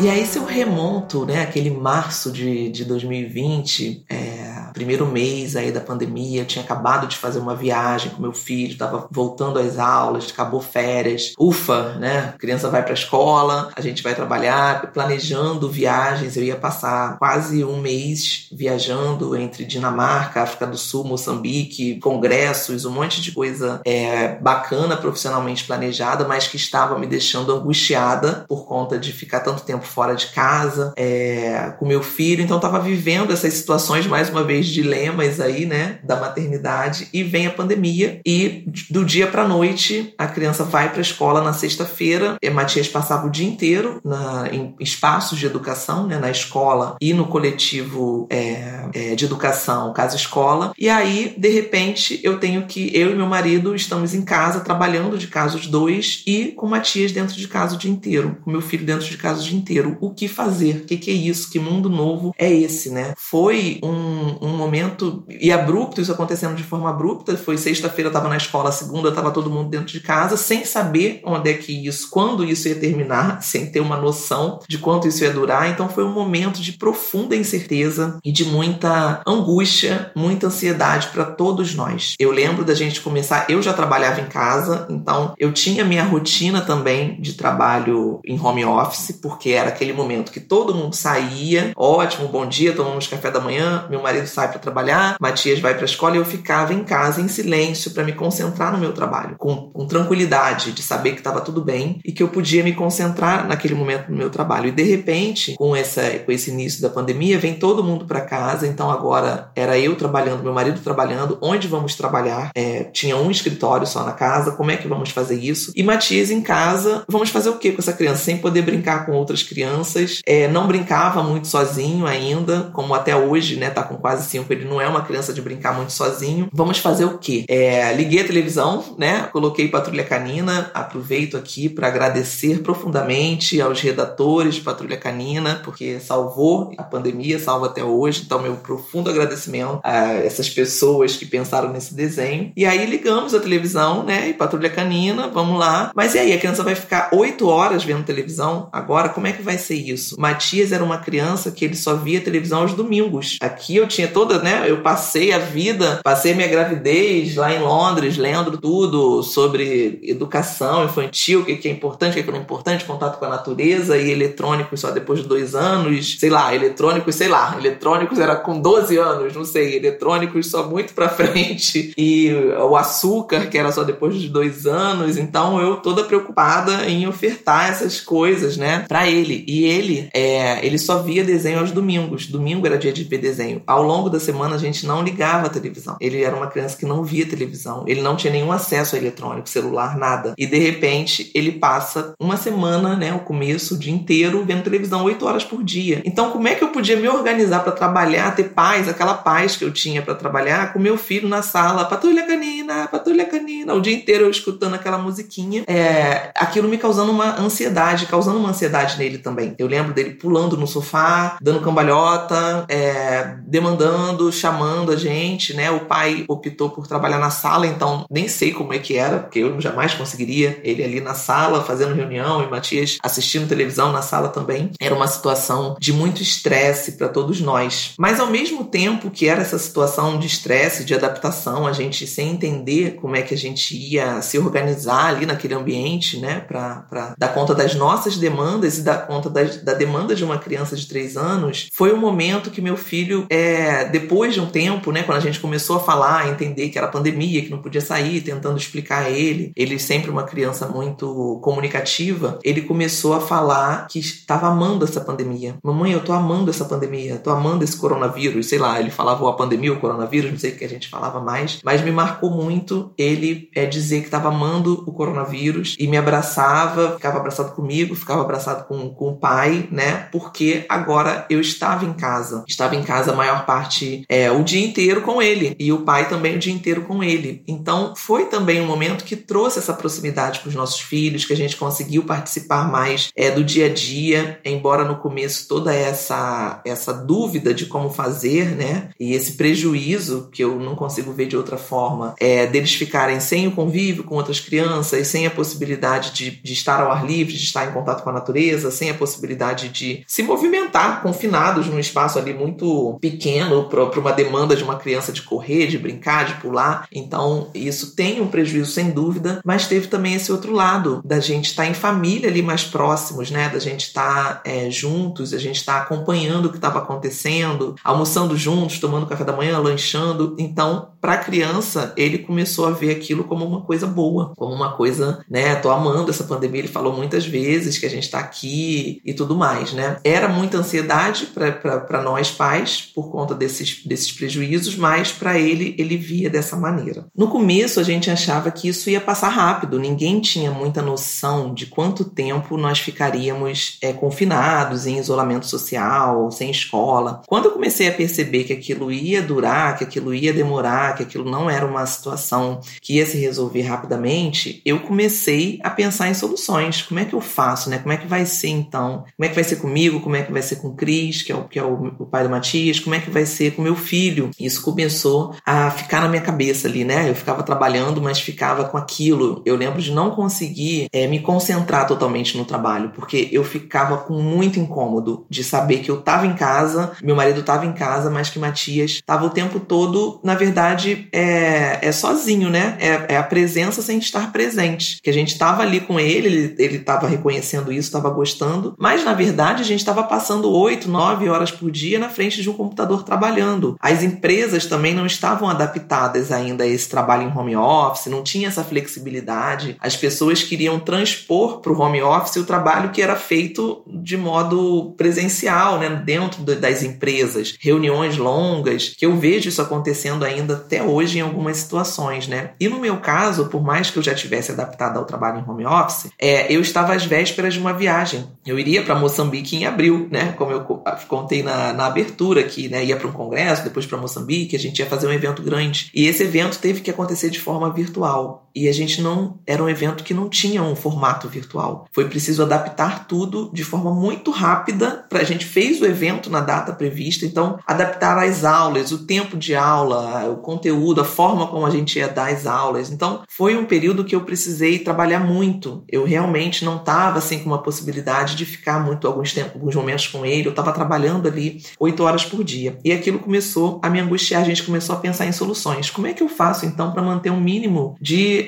E 0.00 0.08
aí, 0.08 0.26
se 0.26 0.38
eu 0.38 0.44
remonto, 0.44 1.24
né, 1.24 1.40
aquele 1.40 1.70
março 1.70 2.30
de, 2.30 2.68
de 2.68 2.84
2020, 2.84 4.04
é, 4.08 4.37
primeiro 4.72 5.06
mês 5.06 5.56
aí 5.56 5.70
da 5.70 5.80
pandemia, 5.80 6.44
tinha 6.44 6.64
acabado 6.64 7.06
de 7.06 7.16
fazer 7.16 7.38
uma 7.38 7.54
viagem 7.54 8.10
com 8.10 8.22
meu 8.22 8.32
filho, 8.32 8.72
estava 8.72 9.08
voltando 9.10 9.58
às 9.58 9.78
aulas, 9.78 10.30
acabou 10.30 10.60
férias. 10.60 11.32
Ufa, 11.38 11.94
né? 11.94 12.32
A 12.34 12.38
criança 12.38 12.68
vai 12.68 12.82
para 12.82 12.92
a 12.92 12.94
escola, 12.94 13.70
a 13.74 13.80
gente 13.80 14.02
vai 14.02 14.14
trabalhar, 14.14 14.92
planejando 14.92 15.68
viagens. 15.68 16.36
Eu 16.36 16.44
ia 16.44 16.56
passar 16.56 17.18
quase 17.18 17.64
um 17.64 17.80
mês 17.80 18.48
viajando 18.52 19.36
entre 19.36 19.64
Dinamarca, 19.64 20.42
África 20.42 20.66
do 20.66 20.76
Sul, 20.76 21.04
Moçambique, 21.04 21.98
congressos, 22.00 22.84
um 22.84 22.90
monte 22.90 23.20
de 23.20 23.32
coisa 23.32 23.80
é, 23.84 24.36
bacana 24.40 24.96
profissionalmente 24.96 25.64
planejada, 25.64 26.26
mas 26.26 26.46
que 26.46 26.56
estava 26.56 26.98
me 26.98 27.06
deixando 27.06 27.52
angustiada 27.52 28.44
por 28.48 28.66
conta 28.66 28.98
de 28.98 29.12
ficar 29.12 29.40
tanto 29.40 29.62
tempo 29.62 29.86
fora 29.86 30.14
de 30.14 30.28
casa, 30.28 30.92
é, 30.96 31.74
com 31.78 31.86
meu 31.86 32.02
filho. 32.02 32.42
Então, 32.42 32.56
estava 32.56 32.78
vivendo 32.78 33.32
essas 33.32 33.54
situações 33.54 34.06
mais 34.06 34.28
uma 34.28 34.44
vez 34.44 34.66
dilemas 34.70 35.40
aí, 35.40 35.66
né, 35.66 35.98
da 36.02 36.16
maternidade 36.16 37.08
e 37.12 37.22
vem 37.22 37.46
a 37.46 37.50
pandemia 37.50 38.20
e 38.24 38.64
do 38.90 39.04
dia 39.04 39.26
para 39.26 39.46
noite 39.46 40.14
a 40.16 40.26
criança 40.26 40.64
vai 40.64 40.90
para 40.90 40.98
a 40.98 41.02
escola 41.02 41.42
na 41.42 41.52
sexta-feira. 41.52 42.36
Matias 42.52 42.88
passava 42.88 43.26
o 43.26 43.30
dia 43.30 43.46
inteiro 43.46 44.00
na, 44.04 44.48
em 44.50 44.74
espaços 44.80 45.38
de 45.38 45.46
educação, 45.46 46.06
né, 46.06 46.18
na 46.18 46.30
escola 46.30 46.96
e 47.00 47.14
no 47.14 47.26
coletivo 47.26 48.26
é, 48.30 48.88
é, 48.92 49.14
de 49.14 49.24
educação, 49.24 49.92
casa 49.92 50.16
escola. 50.16 50.72
E 50.76 50.88
aí, 50.88 51.34
de 51.36 51.48
repente, 51.48 52.20
eu 52.22 52.38
tenho 52.38 52.66
que 52.66 52.90
eu 52.96 53.12
e 53.12 53.14
meu 53.14 53.26
marido 53.26 53.74
estamos 53.74 54.14
em 54.14 54.22
casa 54.22 54.60
trabalhando 54.60 55.16
de 55.16 55.28
casa 55.28 55.56
os 55.56 55.66
dois 55.66 56.22
e 56.26 56.46
com 56.56 56.66
Matias 56.66 57.12
dentro 57.12 57.36
de 57.36 57.48
casa 57.48 57.74
o 57.74 57.78
dia 57.78 57.90
inteiro, 57.90 58.38
com 58.44 58.50
meu 58.50 58.60
filho 58.60 58.84
dentro 58.84 59.06
de 59.06 59.16
casa 59.16 59.40
o 59.40 59.44
dia 59.44 59.58
inteiro. 59.58 59.96
O 60.00 60.10
que 60.10 60.28
fazer? 60.28 60.82
O 60.82 60.84
que, 60.84 60.96
que 60.96 61.10
é 61.10 61.14
isso? 61.14 61.50
Que 61.50 61.58
mundo 61.58 61.88
novo 61.88 62.34
é 62.38 62.52
esse, 62.52 62.90
né? 62.90 63.14
Foi 63.16 63.78
um, 63.82 64.46
um 64.46 64.47
momento 64.56 65.24
e 65.28 65.52
abrupto, 65.52 66.00
isso 66.00 66.12
acontecendo 66.12 66.54
de 66.54 66.62
forma 66.62 66.90
abrupta. 66.90 67.36
Foi 67.36 67.56
sexta-feira, 67.56 68.08
eu 68.08 68.12
estava 68.12 68.28
na 68.28 68.36
escola, 68.36 68.72
segunda, 68.72 69.08
estava 69.08 69.30
todo 69.30 69.50
mundo 69.50 69.68
dentro 69.68 69.88
de 69.88 70.00
casa, 70.00 70.36
sem 70.36 70.64
saber 70.64 71.20
onde 71.24 71.50
é 71.50 71.54
que 71.54 71.86
isso, 71.86 72.08
quando 72.10 72.44
isso 72.44 72.68
ia 72.68 72.74
terminar, 72.74 73.42
sem 73.42 73.66
ter 73.66 73.80
uma 73.80 73.96
noção 73.96 74.60
de 74.68 74.78
quanto 74.78 75.08
isso 75.08 75.24
ia 75.24 75.32
durar. 75.32 75.70
Então 75.70 75.88
foi 75.88 76.04
um 76.04 76.12
momento 76.12 76.60
de 76.60 76.72
profunda 76.72 77.36
incerteza 77.36 78.18
e 78.24 78.32
de 78.32 78.44
muita 78.44 79.22
angústia, 79.26 80.10
muita 80.14 80.46
ansiedade 80.46 81.08
para 81.08 81.24
todos 81.24 81.74
nós. 81.74 82.14
Eu 82.18 82.30
lembro 82.30 82.64
da 82.64 82.74
gente 82.74 83.00
começar, 83.00 83.46
eu 83.48 83.62
já 83.62 83.72
trabalhava 83.72 84.20
em 84.20 84.26
casa, 84.26 84.86
então 84.90 85.34
eu 85.38 85.52
tinha 85.52 85.84
minha 85.84 86.04
rotina 86.04 86.60
também 86.60 87.20
de 87.20 87.34
trabalho 87.34 88.20
em 88.24 88.38
home 88.40 88.64
office, 88.64 89.18
porque 89.20 89.50
era 89.50 89.68
aquele 89.68 89.92
momento 89.92 90.32
que 90.32 90.40
todo 90.40 90.74
mundo 90.74 90.94
saía, 90.94 91.72
ótimo, 91.76 92.28
bom 92.28 92.46
dia, 92.46 92.74
tomamos 92.74 93.06
café 93.06 93.30
da 93.30 93.40
manhã, 93.40 93.86
meu 93.88 94.02
marido 94.02 94.26
sai 94.38 94.48
para 94.48 94.60
trabalhar, 94.60 95.16
Matias 95.20 95.58
vai 95.58 95.74
para 95.74 95.82
a 95.82 95.84
escola 95.84 96.14
e 96.14 96.18
eu 96.18 96.24
ficava 96.24 96.72
em 96.72 96.84
casa 96.84 97.20
em 97.20 97.26
silêncio 97.26 97.90
para 97.90 98.04
me 98.04 98.12
concentrar 98.12 98.70
no 98.70 98.78
meu 98.78 98.92
trabalho, 98.92 99.34
com, 99.36 99.68
com 99.70 99.84
tranquilidade, 99.84 100.70
de 100.70 100.80
saber 100.80 101.12
que 101.12 101.18
estava 101.18 101.40
tudo 101.40 101.60
bem 101.60 102.00
e 102.04 102.12
que 102.12 102.22
eu 102.22 102.28
podia 102.28 102.62
me 102.62 102.72
concentrar 102.72 103.48
naquele 103.48 103.74
momento 103.74 104.10
no 104.10 104.16
meu 104.16 104.30
trabalho. 104.30 104.68
E 104.68 104.70
de 104.70 104.84
repente, 104.84 105.56
com, 105.56 105.74
essa, 105.74 106.02
com 106.24 106.30
esse 106.30 106.52
início 106.52 106.80
da 106.80 106.88
pandemia, 106.88 107.36
vem 107.36 107.54
todo 107.54 107.82
mundo 107.82 108.04
para 108.06 108.20
casa, 108.20 108.64
então 108.64 108.88
agora 108.88 109.50
era 109.56 109.76
eu 109.76 109.96
trabalhando, 109.96 110.44
meu 110.44 110.52
marido 110.52 110.78
trabalhando, 110.80 111.36
onde 111.42 111.66
vamos 111.66 111.96
trabalhar? 111.96 112.52
É, 112.54 112.84
tinha 112.84 113.16
um 113.16 113.32
escritório 113.32 113.88
só 113.88 114.04
na 114.04 114.12
casa, 114.12 114.52
como 114.52 114.70
é 114.70 114.76
que 114.76 114.86
vamos 114.86 115.10
fazer 115.10 115.34
isso? 115.34 115.72
E 115.74 115.82
Matias 115.82 116.30
em 116.30 116.40
casa, 116.40 117.02
vamos 117.08 117.30
fazer 117.30 117.48
o 117.48 117.58
que 117.58 117.72
com 117.72 117.80
essa 117.80 117.92
criança? 117.92 118.22
Sem 118.22 118.38
poder 118.38 118.62
brincar 118.62 119.04
com 119.04 119.12
outras 119.12 119.42
crianças, 119.42 120.20
é, 120.24 120.46
não 120.46 120.68
brincava 120.68 121.24
muito 121.24 121.48
sozinho 121.48 122.06
ainda, 122.06 122.70
como 122.72 122.94
até 122.94 123.16
hoje, 123.16 123.56
né, 123.56 123.70
tá 123.70 123.82
com 123.82 123.96
quase 123.96 124.27
cinco, 124.28 124.52
ele 124.52 124.64
não 124.64 124.80
é 124.80 124.86
uma 124.86 125.02
criança 125.02 125.32
de 125.32 125.40
brincar 125.40 125.74
muito 125.74 125.92
sozinho. 125.92 126.48
Vamos 126.52 126.78
fazer 126.78 127.04
o 127.04 127.18
que? 127.18 127.44
É, 127.48 127.92
liguei 127.94 128.20
a 128.20 128.26
televisão, 128.26 128.94
né, 128.98 129.28
coloquei 129.32 129.68
Patrulha 129.68 130.04
Canina, 130.04 130.70
aproveito 130.74 131.36
aqui 131.36 131.68
para 131.68 131.88
agradecer 131.88 132.60
profundamente 132.62 133.60
aos 133.60 133.80
redatores 133.80 134.56
de 134.56 134.60
Patrulha 134.60 134.96
Canina, 134.96 135.60
porque 135.64 135.98
salvou 136.00 136.72
a 136.76 136.82
pandemia, 136.82 137.38
salva 137.38 137.66
até 137.66 137.82
hoje, 137.82 138.22
então 138.24 138.40
meu 138.40 138.54
profundo 138.56 139.10
agradecimento 139.10 139.80
a 139.82 140.12
essas 140.14 140.48
pessoas 140.48 141.16
que 141.16 141.26
pensaram 141.26 141.72
nesse 141.72 141.94
desenho. 141.94 142.52
E 142.56 142.66
aí 142.66 142.84
ligamos 142.86 143.34
a 143.34 143.40
televisão, 143.40 144.02
né, 144.02 144.28
e 144.28 144.34
Patrulha 144.34 144.70
Canina, 144.70 145.28
vamos 145.28 145.58
lá. 145.58 145.90
Mas 145.94 146.14
e 146.14 146.18
aí, 146.18 146.32
a 146.32 146.38
criança 146.38 146.62
vai 146.62 146.74
ficar 146.74 147.10
oito 147.12 147.48
horas 147.48 147.84
vendo 147.84 148.04
televisão? 148.04 148.68
Agora, 148.72 149.08
como 149.08 149.26
é 149.26 149.32
que 149.32 149.42
vai 149.42 149.56
ser 149.56 149.76
isso? 149.76 150.16
Matias 150.18 150.72
era 150.72 150.82
uma 150.82 150.98
criança 150.98 151.50
que 151.50 151.64
ele 151.64 151.76
só 151.76 151.94
via 151.94 152.20
televisão 152.20 152.62
aos 152.62 152.74
domingos. 152.74 153.38
Aqui 153.40 153.76
eu 153.76 153.86
tinha 153.86 154.08
toda, 154.18 154.40
né, 154.40 154.64
eu 154.66 154.78
passei 154.78 155.30
a 155.30 155.38
vida, 155.38 156.00
passei 156.02 156.34
minha 156.34 156.48
gravidez 156.48 157.36
lá 157.36 157.54
em 157.54 157.60
Londres, 157.60 158.16
lendo 158.16 158.58
tudo 158.58 159.22
sobre 159.22 160.00
educação 160.02 160.84
infantil, 160.84 161.42
o 161.42 161.44
que 161.44 161.68
é 161.68 161.70
importante, 161.70 162.18
o 162.18 162.24
que 162.24 162.28
não 162.28 162.38
é 162.38 162.42
importante, 162.42 162.84
contato 162.84 163.16
com 163.20 163.26
a 163.26 163.28
natureza 163.28 163.96
e 163.96 164.10
eletrônicos 164.10 164.80
só 164.80 164.90
depois 164.90 165.20
de 165.20 165.28
dois 165.28 165.54
anos, 165.54 166.18
sei 166.18 166.30
lá, 166.30 166.52
eletrônicos, 166.52 167.14
sei 167.14 167.28
lá, 167.28 167.54
eletrônicos 167.56 168.18
era 168.18 168.34
com 168.34 168.60
12 168.60 168.96
anos, 168.96 169.36
não 169.36 169.44
sei, 169.44 169.76
eletrônicos 169.76 170.50
só 170.50 170.66
muito 170.66 170.94
pra 170.94 171.08
frente 171.14 171.94
e 171.96 172.32
o 172.58 172.74
açúcar, 172.74 173.46
que 173.46 173.56
era 173.56 173.70
só 173.70 173.84
depois 173.84 174.16
de 174.16 174.28
dois 174.28 174.66
anos, 174.66 175.16
então 175.16 175.60
eu 175.60 175.76
toda 175.76 176.02
preocupada 176.02 176.90
em 176.90 177.06
ofertar 177.06 177.70
essas 177.70 178.00
coisas, 178.00 178.56
né, 178.56 178.84
para 178.88 179.08
ele. 179.08 179.44
E 179.46 179.64
ele, 179.64 180.10
é, 180.12 180.66
ele 180.66 180.76
só 180.76 181.00
via 181.04 181.22
desenho 181.22 181.60
aos 181.60 181.70
domingos, 181.70 182.26
domingo 182.26 182.66
era 182.66 182.76
dia 182.76 182.92
de 182.92 183.04
ver 183.04 183.18
desenho. 183.18 183.62
Ao 183.64 183.80
longo 183.80 184.07
da 184.08 184.20
semana 184.20 184.56
a 184.56 184.58
gente 184.58 184.86
não 184.86 185.02
ligava 185.02 185.46
a 185.46 185.50
televisão. 185.50 185.96
Ele 186.00 186.22
era 186.22 186.34
uma 186.34 186.46
criança 186.46 186.76
que 186.76 186.86
não 186.86 187.02
via 187.02 187.26
televisão, 187.26 187.84
ele 187.86 188.00
não 188.00 188.16
tinha 188.16 188.32
nenhum 188.32 188.52
acesso 188.52 188.96
a 188.96 188.98
eletrônico, 188.98 189.48
celular, 189.48 189.96
nada. 189.96 190.34
E 190.36 190.46
de 190.46 190.58
repente 190.58 191.30
ele 191.34 191.52
passa 191.52 192.14
uma 192.20 192.36
semana, 192.36 192.96
né, 192.96 193.12
o 193.12 193.20
começo, 193.20 193.74
o 193.74 193.78
dia 193.78 193.92
inteiro 193.92 194.44
vendo 194.44 194.62
televisão 194.62 195.04
oito 195.04 195.26
horas 195.26 195.44
por 195.44 195.62
dia. 195.62 196.02
Então 196.04 196.30
como 196.30 196.48
é 196.48 196.54
que 196.54 196.64
eu 196.64 196.68
podia 196.68 196.96
me 196.96 197.08
organizar 197.08 197.60
para 197.60 197.72
trabalhar, 197.72 198.34
ter 198.34 198.50
paz, 198.50 198.88
aquela 198.88 199.14
paz 199.14 199.56
que 199.56 199.64
eu 199.64 199.72
tinha 199.72 200.02
para 200.02 200.14
trabalhar 200.14 200.72
com 200.72 200.78
meu 200.78 200.96
filho 200.96 201.28
na 201.28 201.42
sala, 201.42 201.84
patrulha 201.84 202.26
canina, 202.26 202.88
patrulha 202.88 203.24
canina, 203.24 203.74
o 203.74 203.80
dia 203.80 203.94
inteiro 203.94 204.24
eu 204.24 204.30
escutando 204.30 204.74
aquela 204.74 204.98
musiquinha, 204.98 205.64
é, 205.66 206.30
aquilo 206.34 206.68
me 206.68 206.78
causando 206.78 207.10
uma 207.10 207.38
ansiedade, 207.40 208.06
causando 208.06 208.38
uma 208.38 208.50
ansiedade 208.50 208.98
nele 208.98 209.18
também. 209.18 209.54
Eu 209.58 209.66
lembro 209.66 209.92
dele 209.92 210.10
pulando 210.10 210.56
no 210.56 210.66
sofá, 210.66 211.36
dando 211.40 211.60
cambalhota, 211.60 212.64
é, 212.68 213.36
demandando, 213.46 213.97
chamando 214.32 214.92
a 214.92 214.96
gente, 214.96 215.54
né? 215.54 215.70
O 215.70 215.86
pai 215.86 216.24
optou 216.28 216.70
por 216.70 216.86
trabalhar 216.86 217.18
na 217.18 217.30
sala, 217.30 217.66
então 217.66 218.04
nem 218.10 218.28
sei 218.28 218.52
como 218.52 218.72
é 218.72 218.78
que 218.78 218.96
era, 218.96 219.18
porque 219.18 219.40
eu 219.40 219.60
jamais 219.60 219.94
conseguiria 219.94 220.60
ele 220.62 220.82
ali 220.82 221.00
na 221.00 221.14
sala 221.14 221.62
fazendo 221.64 221.94
reunião 221.94 222.42
e 222.42 222.50
Matias 222.50 222.98
assistindo 223.02 223.48
televisão 223.48 223.92
na 223.92 224.02
sala 224.02 224.28
também. 224.28 224.70
Era 224.80 224.94
uma 224.94 225.06
situação 225.06 225.76
de 225.78 225.92
muito 225.92 226.22
estresse 226.22 226.92
para 226.92 227.08
todos 227.08 227.40
nós. 227.40 227.94
Mas 227.98 228.20
ao 228.20 228.28
mesmo 228.28 228.64
tempo 228.64 229.10
que 229.10 229.28
era 229.28 229.42
essa 229.42 229.58
situação 229.58 230.18
de 230.18 230.26
estresse, 230.26 230.84
de 230.84 230.94
adaptação, 230.94 231.66
a 231.66 231.72
gente 231.72 232.06
sem 232.06 232.30
entender 232.30 232.96
como 233.00 233.16
é 233.16 233.22
que 233.22 233.34
a 233.34 233.38
gente 233.38 233.76
ia 233.76 234.20
se 234.22 234.38
organizar 234.38 235.06
ali 235.06 235.26
naquele 235.26 235.54
ambiente, 235.54 236.18
né, 236.18 236.40
para 236.40 237.14
dar 237.18 237.28
conta 237.28 237.54
das 237.54 237.74
nossas 237.74 238.16
demandas 238.16 238.78
e 238.78 238.82
dar 238.82 239.06
conta 239.06 239.28
da, 239.30 239.42
da 239.44 239.74
demanda 239.74 240.14
de 240.14 240.24
uma 240.24 240.38
criança 240.38 240.76
de 240.76 240.86
três 240.86 241.16
anos, 241.16 241.68
foi 241.72 241.92
o 241.92 241.96
um 241.96 242.00
momento 242.00 242.50
que 242.50 242.60
meu 242.60 242.76
filho, 242.76 243.26
é, 243.30 243.87
depois 243.88 244.34
de 244.34 244.40
um 244.40 244.46
tempo, 244.46 244.92
né, 244.92 245.02
quando 245.02 245.18
a 245.18 245.22
gente 245.22 245.40
começou 245.40 245.76
a 245.76 245.80
falar, 245.80 246.20
a 246.20 246.28
entender 246.28 246.68
que 246.68 246.78
era 246.78 246.88
pandemia, 246.88 247.42
que 247.42 247.50
não 247.50 247.62
podia 247.62 247.80
sair, 247.80 248.20
tentando 248.20 248.56
explicar 248.56 249.06
a 249.06 249.10
ele, 249.10 249.52
ele 249.56 249.78
sempre 249.78 250.10
uma 250.10 250.24
criança 250.24 250.66
muito 250.66 251.38
comunicativa, 251.42 252.38
ele 252.42 252.62
começou 252.62 253.14
a 253.14 253.20
falar 253.20 253.86
que 253.88 253.98
estava 253.98 254.48
amando 254.48 254.84
essa 254.84 255.00
pandemia. 255.00 255.56
Mamãe, 255.62 255.92
eu 255.92 256.04
tô 256.04 256.12
amando 256.12 256.50
essa 256.50 256.64
pandemia, 256.64 257.16
tô 257.16 257.30
amando 257.30 257.64
esse 257.64 257.76
coronavírus, 257.76 258.46
sei 258.46 258.58
lá, 258.58 258.80
ele 258.80 258.90
falava 258.90 259.28
a 259.28 259.32
pandemia, 259.32 259.72
o 259.72 259.80
coronavírus, 259.80 260.30
não 260.30 260.38
sei 260.38 260.52
o 260.52 260.56
que 260.56 260.64
a 260.64 260.68
gente 260.68 260.88
falava 260.88 261.20
mais, 261.20 261.60
mas 261.64 261.82
me 261.82 261.90
marcou 261.90 262.30
muito 262.30 262.92
ele 262.96 263.48
é 263.54 263.66
dizer 263.66 264.00
que 264.00 264.06
estava 264.06 264.28
amando 264.28 264.84
o 264.86 264.92
coronavírus 264.92 265.76
e 265.78 265.86
me 265.86 265.96
abraçava, 265.96 266.92
ficava 266.92 267.18
abraçado 267.18 267.52
comigo, 267.54 267.94
ficava 267.94 268.22
abraçado 268.22 268.66
com, 268.66 268.90
com 268.90 269.10
o 269.10 269.16
pai, 269.16 269.68
né? 269.70 270.08
Porque 270.12 270.64
agora 270.68 271.26
eu 271.28 271.40
estava 271.40 271.84
em 271.84 271.92
casa, 271.92 272.44
estava 272.46 272.76
em 272.76 272.82
casa 272.82 273.12
a 273.12 273.16
maior 273.16 273.44
parte, 273.46 273.77
é, 274.08 274.30
o 274.30 274.42
dia 274.42 274.64
inteiro 274.64 275.02
com 275.02 275.20
ele 275.20 275.54
e 275.58 275.72
o 275.72 275.82
pai 275.82 276.08
também 276.08 276.36
o 276.36 276.38
dia 276.38 276.52
inteiro 276.52 276.82
com 276.82 277.02
ele. 277.02 277.42
Então 277.46 277.94
foi 277.96 278.26
também 278.26 278.60
um 278.60 278.66
momento 278.66 279.04
que 279.04 279.16
trouxe 279.16 279.58
essa 279.58 279.72
proximidade 279.72 280.40
com 280.40 280.48
os 280.48 280.54
nossos 280.54 280.80
filhos, 280.80 281.24
que 281.24 281.32
a 281.32 281.36
gente 281.36 281.56
conseguiu 281.56 282.04
participar 282.04 282.70
mais 282.70 283.10
é, 283.16 283.30
do 283.30 283.44
dia 283.44 283.66
a 283.66 283.68
dia, 283.68 284.40
embora 284.44 284.84
no 284.84 284.96
começo 284.96 285.48
toda 285.48 285.74
essa 285.74 286.60
essa 286.64 286.92
dúvida 286.92 287.54
de 287.54 287.66
como 287.66 287.90
fazer, 287.90 288.56
né? 288.56 288.90
E 288.98 289.12
esse 289.12 289.32
prejuízo 289.32 290.28
que 290.32 290.42
eu 290.42 290.58
não 290.58 290.74
consigo 290.74 291.12
ver 291.12 291.26
de 291.26 291.36
outra 291.36 291.56
forma, 291.56 292.14
é 292.20 292.46
deles 292.46 292.74
ficarem 292.74 293.20
sem 293.20 293.46
o 293.46 293.52
convívio 293.52 294.04
com 294.04 294.16
outras 294.16 294.40
crianças, 294.40 295.06
sem 295.08 295.26
a 295.26 295.30
possibilidade 295.30 296.12
de, 296.12 296.30
de 296.42 296.52
estar 296.52 296.80
ao 296.80 296.90
ar 296.90 297.06
livre, 297.06 297.34
de 297.34 297.44
estar 297.44 297.68
em 297.68 297.72
contato 297.72 298.02
com 298.02 298.10
a 298.10 298.12
natureza, 298.12 298.70
sem 298.70 298.90
a 298.90 298.94
possibilidade 298.94 299.68
de 299.68 300.04
se 300.06 300.22
movimentar, 300.22 301.02
confinados 301.02 301.66
num 301.66 301.78
espaço 301.78 302.18
ali 302.18 302.32
muito 302.32 302.98
pequeno 303.00 303.57
para 303.64 304.00
uma 304.00 304.12
demanda 304.12 304.54
de 304.54 304.62
uma 304.62 304.76
criança 304.76 305.12
de 305.12 305.22
correr, 305.22 305.66
de 305.66 305.78
brincar, 305.78 306.24
de 306.24 306.34
pular. 306.34 306.86
Então, 306.92 307.50
isso 307.54 307.94
tem 307.94 308.20
um 308.20 308.28
prejuízo 308.28 308.72
sem 308.72 308.90
dúvida, 308.90 309.40
mas 309.44 309.66
teve 309.66 309.86
também 309.88 310.14
esse 310.14 310.30
outro 310.30 310.52
lado 310.52 311.00
da 311.04 311.20
gente 311.20 311.46
estar 311.46 311.66
em 311.66 311.74
família 311.74 312.28
ali 312.28 312.42
mais 312.42 312.64
próximos, 312.64 313.30
né? 313.30 313.48
Da 313.48 313.58
gente 313.58 313.86
estar 313.86 314.40
é, 314.44 314.70
juntos, 314.70 315.32
a 315.32 315.38
gente 315.38 315.56
estar 315.56 315.78
acompanhando 315.78 316.46
o 316.46 316.50
que 316.50 316.56
estava 316.56 316.78
acontecendo, 316.78 317.74
almoçando 317.82 318.36
juntos, 318.36 318.78
tomando 318.78 319.06
café 319.06 319.24
da 319.24 319.32
manhã, 319.32 319.58
lanchando. 319.58 320.34
Então, 320.38 320.90
para 321.00 321.14
a 321.14 321.18
criança, 321.18 321.92
ele 321.96 322.18
começou 322.18 322.66
a 322.66 322.70
ver 322.70 322.90
aquilo 322.90 323.24
como 323.24 323.44
uma 323.44 323.62
coisa 323.62 323.86
boa, 323.86 324.32
como 324.36 324.54
uma 324.54 324.76
coisa, 324.76 325.24
né? 325.28 325.54
Tô 325.56 325.70
amando 325.70 326.10
essa 326.10 326.24
pandemia. 326.24 326.60
Ele 326.60 326.68
falou 326.68 326.92
muitas 326.92 327.26
vezes 327.26 327.78
que 327.78 327.86
a 327.86 327.90
gente 327.90 328.04
está 328.04 328.18
aqui 328.18 329.00
e 329.04 329.14
tudo 329.14 329.36
mais, 329.36 329.72
né? 329.72 329.98
Era 330.02 330.28
muita 330.28 330.58
ansiedade 330.58 331.26
para 331.26 332.02
nós 332.02 332.30
pais 332.30 332.90
por 332.94 333.10
conta 333.10 333.34
desses, 333.34 333.84
desses 333.84 334.12
prejuízos, 334.12 334.76
mas 334.76 335.12
para 335.12 335.38
ele, 335.38 335.74
ele 335.78 335.96
via 335.96 336.28
dessa 336.28 336.56
maneira. 336.56 337.06
No 337.16 337.28
começo, 337.28 337.80
a 337.80 337.82
gente 337.82 338.10
achava 338.10 338.50
que 338.50 338.68
isso 338.68 338.90
ia 338.90 339.00
passar 339.00 339.28
rápido, 339.28 339.78
ninguém 339.78 340.20
tinha 340.20 340.50
muita 340.50 340.82
noção 340.82 341.54
de 341.54 341.66
quanto 341.66 342.04
tempo 342.04 342.56
nós 342.56 342.78
ficaríamos 342.78 343.78
é, 343.82 343.92
confinados 343.92 344.86
em 344.86 344.98
isolamento 344.98 345.46
social, 345.46 346.30
sem 346.30 346.50
escola. 346.50 347.22
Quando 347.26 347.46
eu 347.46 347.52
comecei 347.52 347.88
a 347.88 347.92
perceber 347.92 348.44
que 348.44 348.52
aquilo 348.52 348.90
ia 348.90 349.22
durar, 349.22 349.76
que 349.76 349.84
aquilo 349.84 350.14
ia 350.14 350.32
demorar, 350.32 350.87
que 350.92 351.02
aquilo 351.02 351.28
não 351.28 351.48
era 351.48 351.66
uma 351.66 351.84
situação 351.86 352.60
que 352.80 352.94
ia 352.94 353.06
se 353.06 353.18
resolver 353.18 353.62
rapidamente, 353.62 354.60
eu 354.64 354.80
comecei 354.80 355.58
a 355.62 355.70
pensar 355.70 356.08
em 356.08 356.14
soluções. 356.14 356.82
Como 356.82 357.00
é 357.00 357.04
que 357.04 357.14
eu 357.14 357.20
faço, 357.20 357.70
né? 357.70 357.78
Como 357.78 357.92
é 357.92 357.96
que 357.96 358.06
vai 358.06 358.26
ser 358.26 358.48
então? 358.48 359.04
Como 359.16 359.26
é 359.26 359.28
que 359.28 359.34
vai 359.34 359.44
ser 359.44 359.56
comigo? 359.56 360.00
Como 360.00 360.16
é 360.16 360.22
que 360.22 360.32
vai 360.32 360.42
ser 360.42 360.56
com 360.56 360.68
o 360.68 360.74
Cris, 360.74 361.22
que 361.22 361.32
é 361.32 361.36
o, 361.36 361.44
que 361.44 361.58
é 361.58 361.64
o, 361.64 361.94
o 361.98 362.06
pai 362.06 362.22
do 362.22 362.30
Matias? 362.30 362.80
Como 362.80 362.94
é 362.94 363.00
que 363.00 363.10
vai 363.10 363.26
ser 363.26 363.54
com 363.54 363.62
meu 363.62 363.76
filho? 363.76 364.30
Isso 364.38 364.62
começou 364.62 365.34
a 365.44 365.70
ficar 365.70 366.00
na 366.00 366.08
minha 366.08 366.22
cabeça 366.22 366.68
ali, 366.68 366.84
né? 366.84 367.08
Eu 367.08 367.14
ficava 367.14 367.42
trabalhando, 367.42 368.00
mas 368.00 368.20
ficava 368.20 368.64
com 368.64 368.76
aquilo. 368.76 369.42
Eu 369.44 369.56
lembro 369.56 369.80
de 369.80 369.92
não 369.92 370.10
conseguir 370.10 370.88
é, 370.92 371.06
me 371.06 371.20
concentrar 371.20 371.86
totalmente 371.86 372.36
no 372.36 372.44
trabalho, 372.44 372.90
porque 372.94 373.28
eu 373.32 373.44
ficava 373.44 373.98
com 373.98 374.14
muito 374.14 374.58
incômodo 374.58 375.26
de 375.28 375.42
saber 375.42 375.78
que 375.78 375.90
eu 375.90 375.98
estava 375.98 376.26
em 376.26 376.34
casa, 376.34 376.92
meu 377.02 377.16
marido 377.16 377.40
estava 377.40 377.66
em 377.66 377.72
casa, 377.72 378.10
mas 378.10 378.30
que 378.30 378.38
Matias 378.38 378.92
estava 378.92 379.26
o 379.26 379.30
tempo 379.30 379.60
todo, 379.60 380.20
na 380.22 380.34
verdade, 380.34 380.77
é, 381.12 381.78
é 381.82 381.92
sozinho, 381.92 382.50
né? 382.50 382.76
É, 382.80 383.14
é 383.14 383.16
a 383.16 383.22
presença 383.22 383.82
sem 383.82 383.98
estar 383.98 384.32
presente. 384.32 385.00
Que 385.02 385.10
a 385.10 385.12
gente 385.12 385.32
estava 385.32 385.62
ali 385.62 385.80
com 385.80 385.98
ele, 385.98 386.54
ele 386.58 386.76
estava 386.76 387.06
reconhecendo 387.06 387.72
isso, 387.72 387.88
estava 387.88 388.10
gostando, 388.10 388.74
mas 388.78 389.04
na 389.04 389.14
verdade 389.14 389.62
a 389.62 389.64
gente 389.64 389.80
estava 389.80 390.02
passando 390.02 390.50
oito, 390.50 390.88
nove 390.88 391.28
horas 391.28 391.50
por 391.50 391.70
dia 391.70 391.98
na 391.98 392.08
frente 392.08 392.42
de 392.42 392.50
um 392.50 392.54
computador 392.54 393.02
trabalhando. 393.02 393.76
As 393.80 394.02
empresas 394.02 394.66
também 394.66 394.94
não 394.94 395.06
estavam 395.06 395.48
adaptadas 395.48 396.30
ainda 396.30 396.64
a 396.64 396.66
esse 396.66 396.88
trabalho 396.88 397.28
em 397.28 397.36
home 397.36 397.56
office, 397.56 398.06
não 398.06 398.22
tinha 398.22 398.48
essa 398.48 398.64
flexibilidade. 398.64 399.76
As 399.80 399.96
pessoas 399.96 400.42
queriam 400.42 400.78
transpor 400.78 401.60
para 401.60 401.72
o 401.72 401.80
home 401.80 402.02
office 402.02 402.36
o 402.36 402.44
trabalho 402.44 402.90
que 402.90 403.02
era 403.02 403.16
feito 403.16 403.82
de 403.86 404.16
modo 404.16 404.94
presencial, 404.96 405.78
né, 405.78 405.88
dentro 406.04 406.42
das 406.42 406.82
empresas, 406.82 407.56
reuniões 407.60 408.16
longas, 408.16 408.94
que 408.96 409.06
eu 409.06 409.16
vejo 409.16 409.48
isso 409.48 409.62
acontecendo 409.62 410.24
ainda 410.24 410.56
até 410.68 410.82
hoje 410.82 411.18
em 411.18 411.22
algumas 411.22 411.56
situações, 411.56 412.28
né? 412.28 412.50
E 412.60 412.68
no 412.68 412.78
meu 412.78 412.98
caso, 412.98 413.46
por 413.46 413.64
mais 413.64 413.90
que 413.90 413.98
eu 413.98 414.02
já 414.02 414.14
tivesse 414.14 414.52
adaptado 414.52 414.98
ao 414.98 415.06
trabalho 415.06 415.40
em 415.40 415.50
home 415.50 415.64
office, 415.64 416.10
é, 416.18 416.52
eu 416.52 416.60
estava 416.60 416.94
às 416.94 417.04
vésperas 417.04 417.54
de 417.54 417.60
uma 417.60 417.72
viagem. 417.72 418.26
Eu 418.46 418.58
iria 418.58 418.82
para 418.82 418.94
Moçambique 418.94 419.56
em 419.56 419.64
abril, 419.64 420.06
né? 420.10 420.34
Como 420.36 420.52
eu 420.52 420.60
contei 421.08 421.42
na, 421.42 421.72
na 421.72 421.86
abertura 421.86 422.42
aqui, 422.42 422.68
né? 422.68 422.84
Ia 422.84 422.96
para 422.96 423.08
um 423.08 423.12
congresso, 423.12 423.64
depois 423.64 423.86
para 423.86 423.96
Moçambique, 423.96 424.54
a 424.54 424.58
gente 424.58 424.78
ia 424.78 424.86
fazer 424.86 425.06
um 425.06 425.12
evento 425.12 425.42
grande. 425.42 425.90
E 425.94 426.06
esse 426.06 426.22
evento 426.22 426.58
teve 426.58 426.82
que 426.82 426.90
acontecer 426.90 427.30
de 427.30 427.40
forma 427.40 427.72
virtual. 427.72 428.47
E 428.58 428.68
a 428.68 428.72
gente 428.72 429.00
não 429.00 429.38
era 429.46 429.62
um 429.62 429.68
evento 429.68 430.02
que 430.02 430.12
não 430.12 430.28
tinha 430.28 430.60
um 430.64 430.74
formato 430.74 431.28
virtual. 431.28 431.86
Foi 431.92 432.08
preciso 432.08 432.42
adaptar 432.42 433.06
tudo 433.06 433.52
de 433.52 433.62
forma 433.62 433.94
muito 433.94 434.32
rápida. 434.32 435.06
Para 435.08 435.20
a 435.20 435.24
gente 435.24 435.44
fez 435.44 435.80
o 435.80 435.86
evento 435.86 436.28
na 436.28 436.40
data 436.40 436.72
prevista, 436.72 437.24
então 437.24 437.60
adaptar 437.64 438.18
as 438.18 438.44
aulas, 438.44 438.90
o 438.90 439.06
tempo 439.06 439.36
de 439.36 439.54
aula, 439.54 440.28
o 440.28 440.38
conteúdo, 440.38 441.00
a 441.00 441.04
forma 441.04 441.46
como 441.46 441.64
a 441.64 441.70
gente 441.70 442.00
ia 442.00 442.08
dar 442.08 442.32
as 442.32 442.46
aulas. 442.46 442.90
Então 442.90 443.22
foi 443.28 443.56
um 443.56 443.64
período 443.64 444.04
que 444.04 444.16
eu 444.16 444.22
precisei 444.22 444.80
trabalhar 444.80 445.20
muito. 445.20 445.84
Eu 445.88 446.04
realmente 446.04 446.64
não 446.64 446.78
estava 446.78 447.18
assim 447.18 447.38
com 447.38 447.46
uma 447.46 447.62
possibilidade 447.62 448.34
de 448.34 448.44
ficar 448.44 448.84
muito 448.84 449.06
alguns 449.06 449.32
tempos, 449.32 449.54
alguns 449.54 449.76
momentos 449.76 450.08
com 450.08 450.26
ele. 450.26 450.48
Eu 450.48 450.50
estava 450.50 450.72
trabalhando 450.72 451.28
ali 451.28 451.62
oito 451.78 452.02
horas 452.02 452.24
por 452.24 452.42
dia 452.42 452.76
e 452.84 452.90
aquilo 452.90 453.20
começou 453.20 453.78
a 453.84 453.88
me 453.88 454.00
angustiar. 454.00 454.42
A 454.42 454.44
gente 454.44 454.64
começou 454.64 454.96
a 454.96 454.98
pensar 454.98 455.26
em 455.26 455.32
soluções. 455.32 455.90
Como 455.90 456.08
é 456.08 456.12
que 456.12 456.24
eu 456.24 456.28
faço 456.28 456.66
então 456.66 456.90
para 456.90 457.02
manter 457.02 457.30
um 457.30 457.40
mínimo 457.40 457.96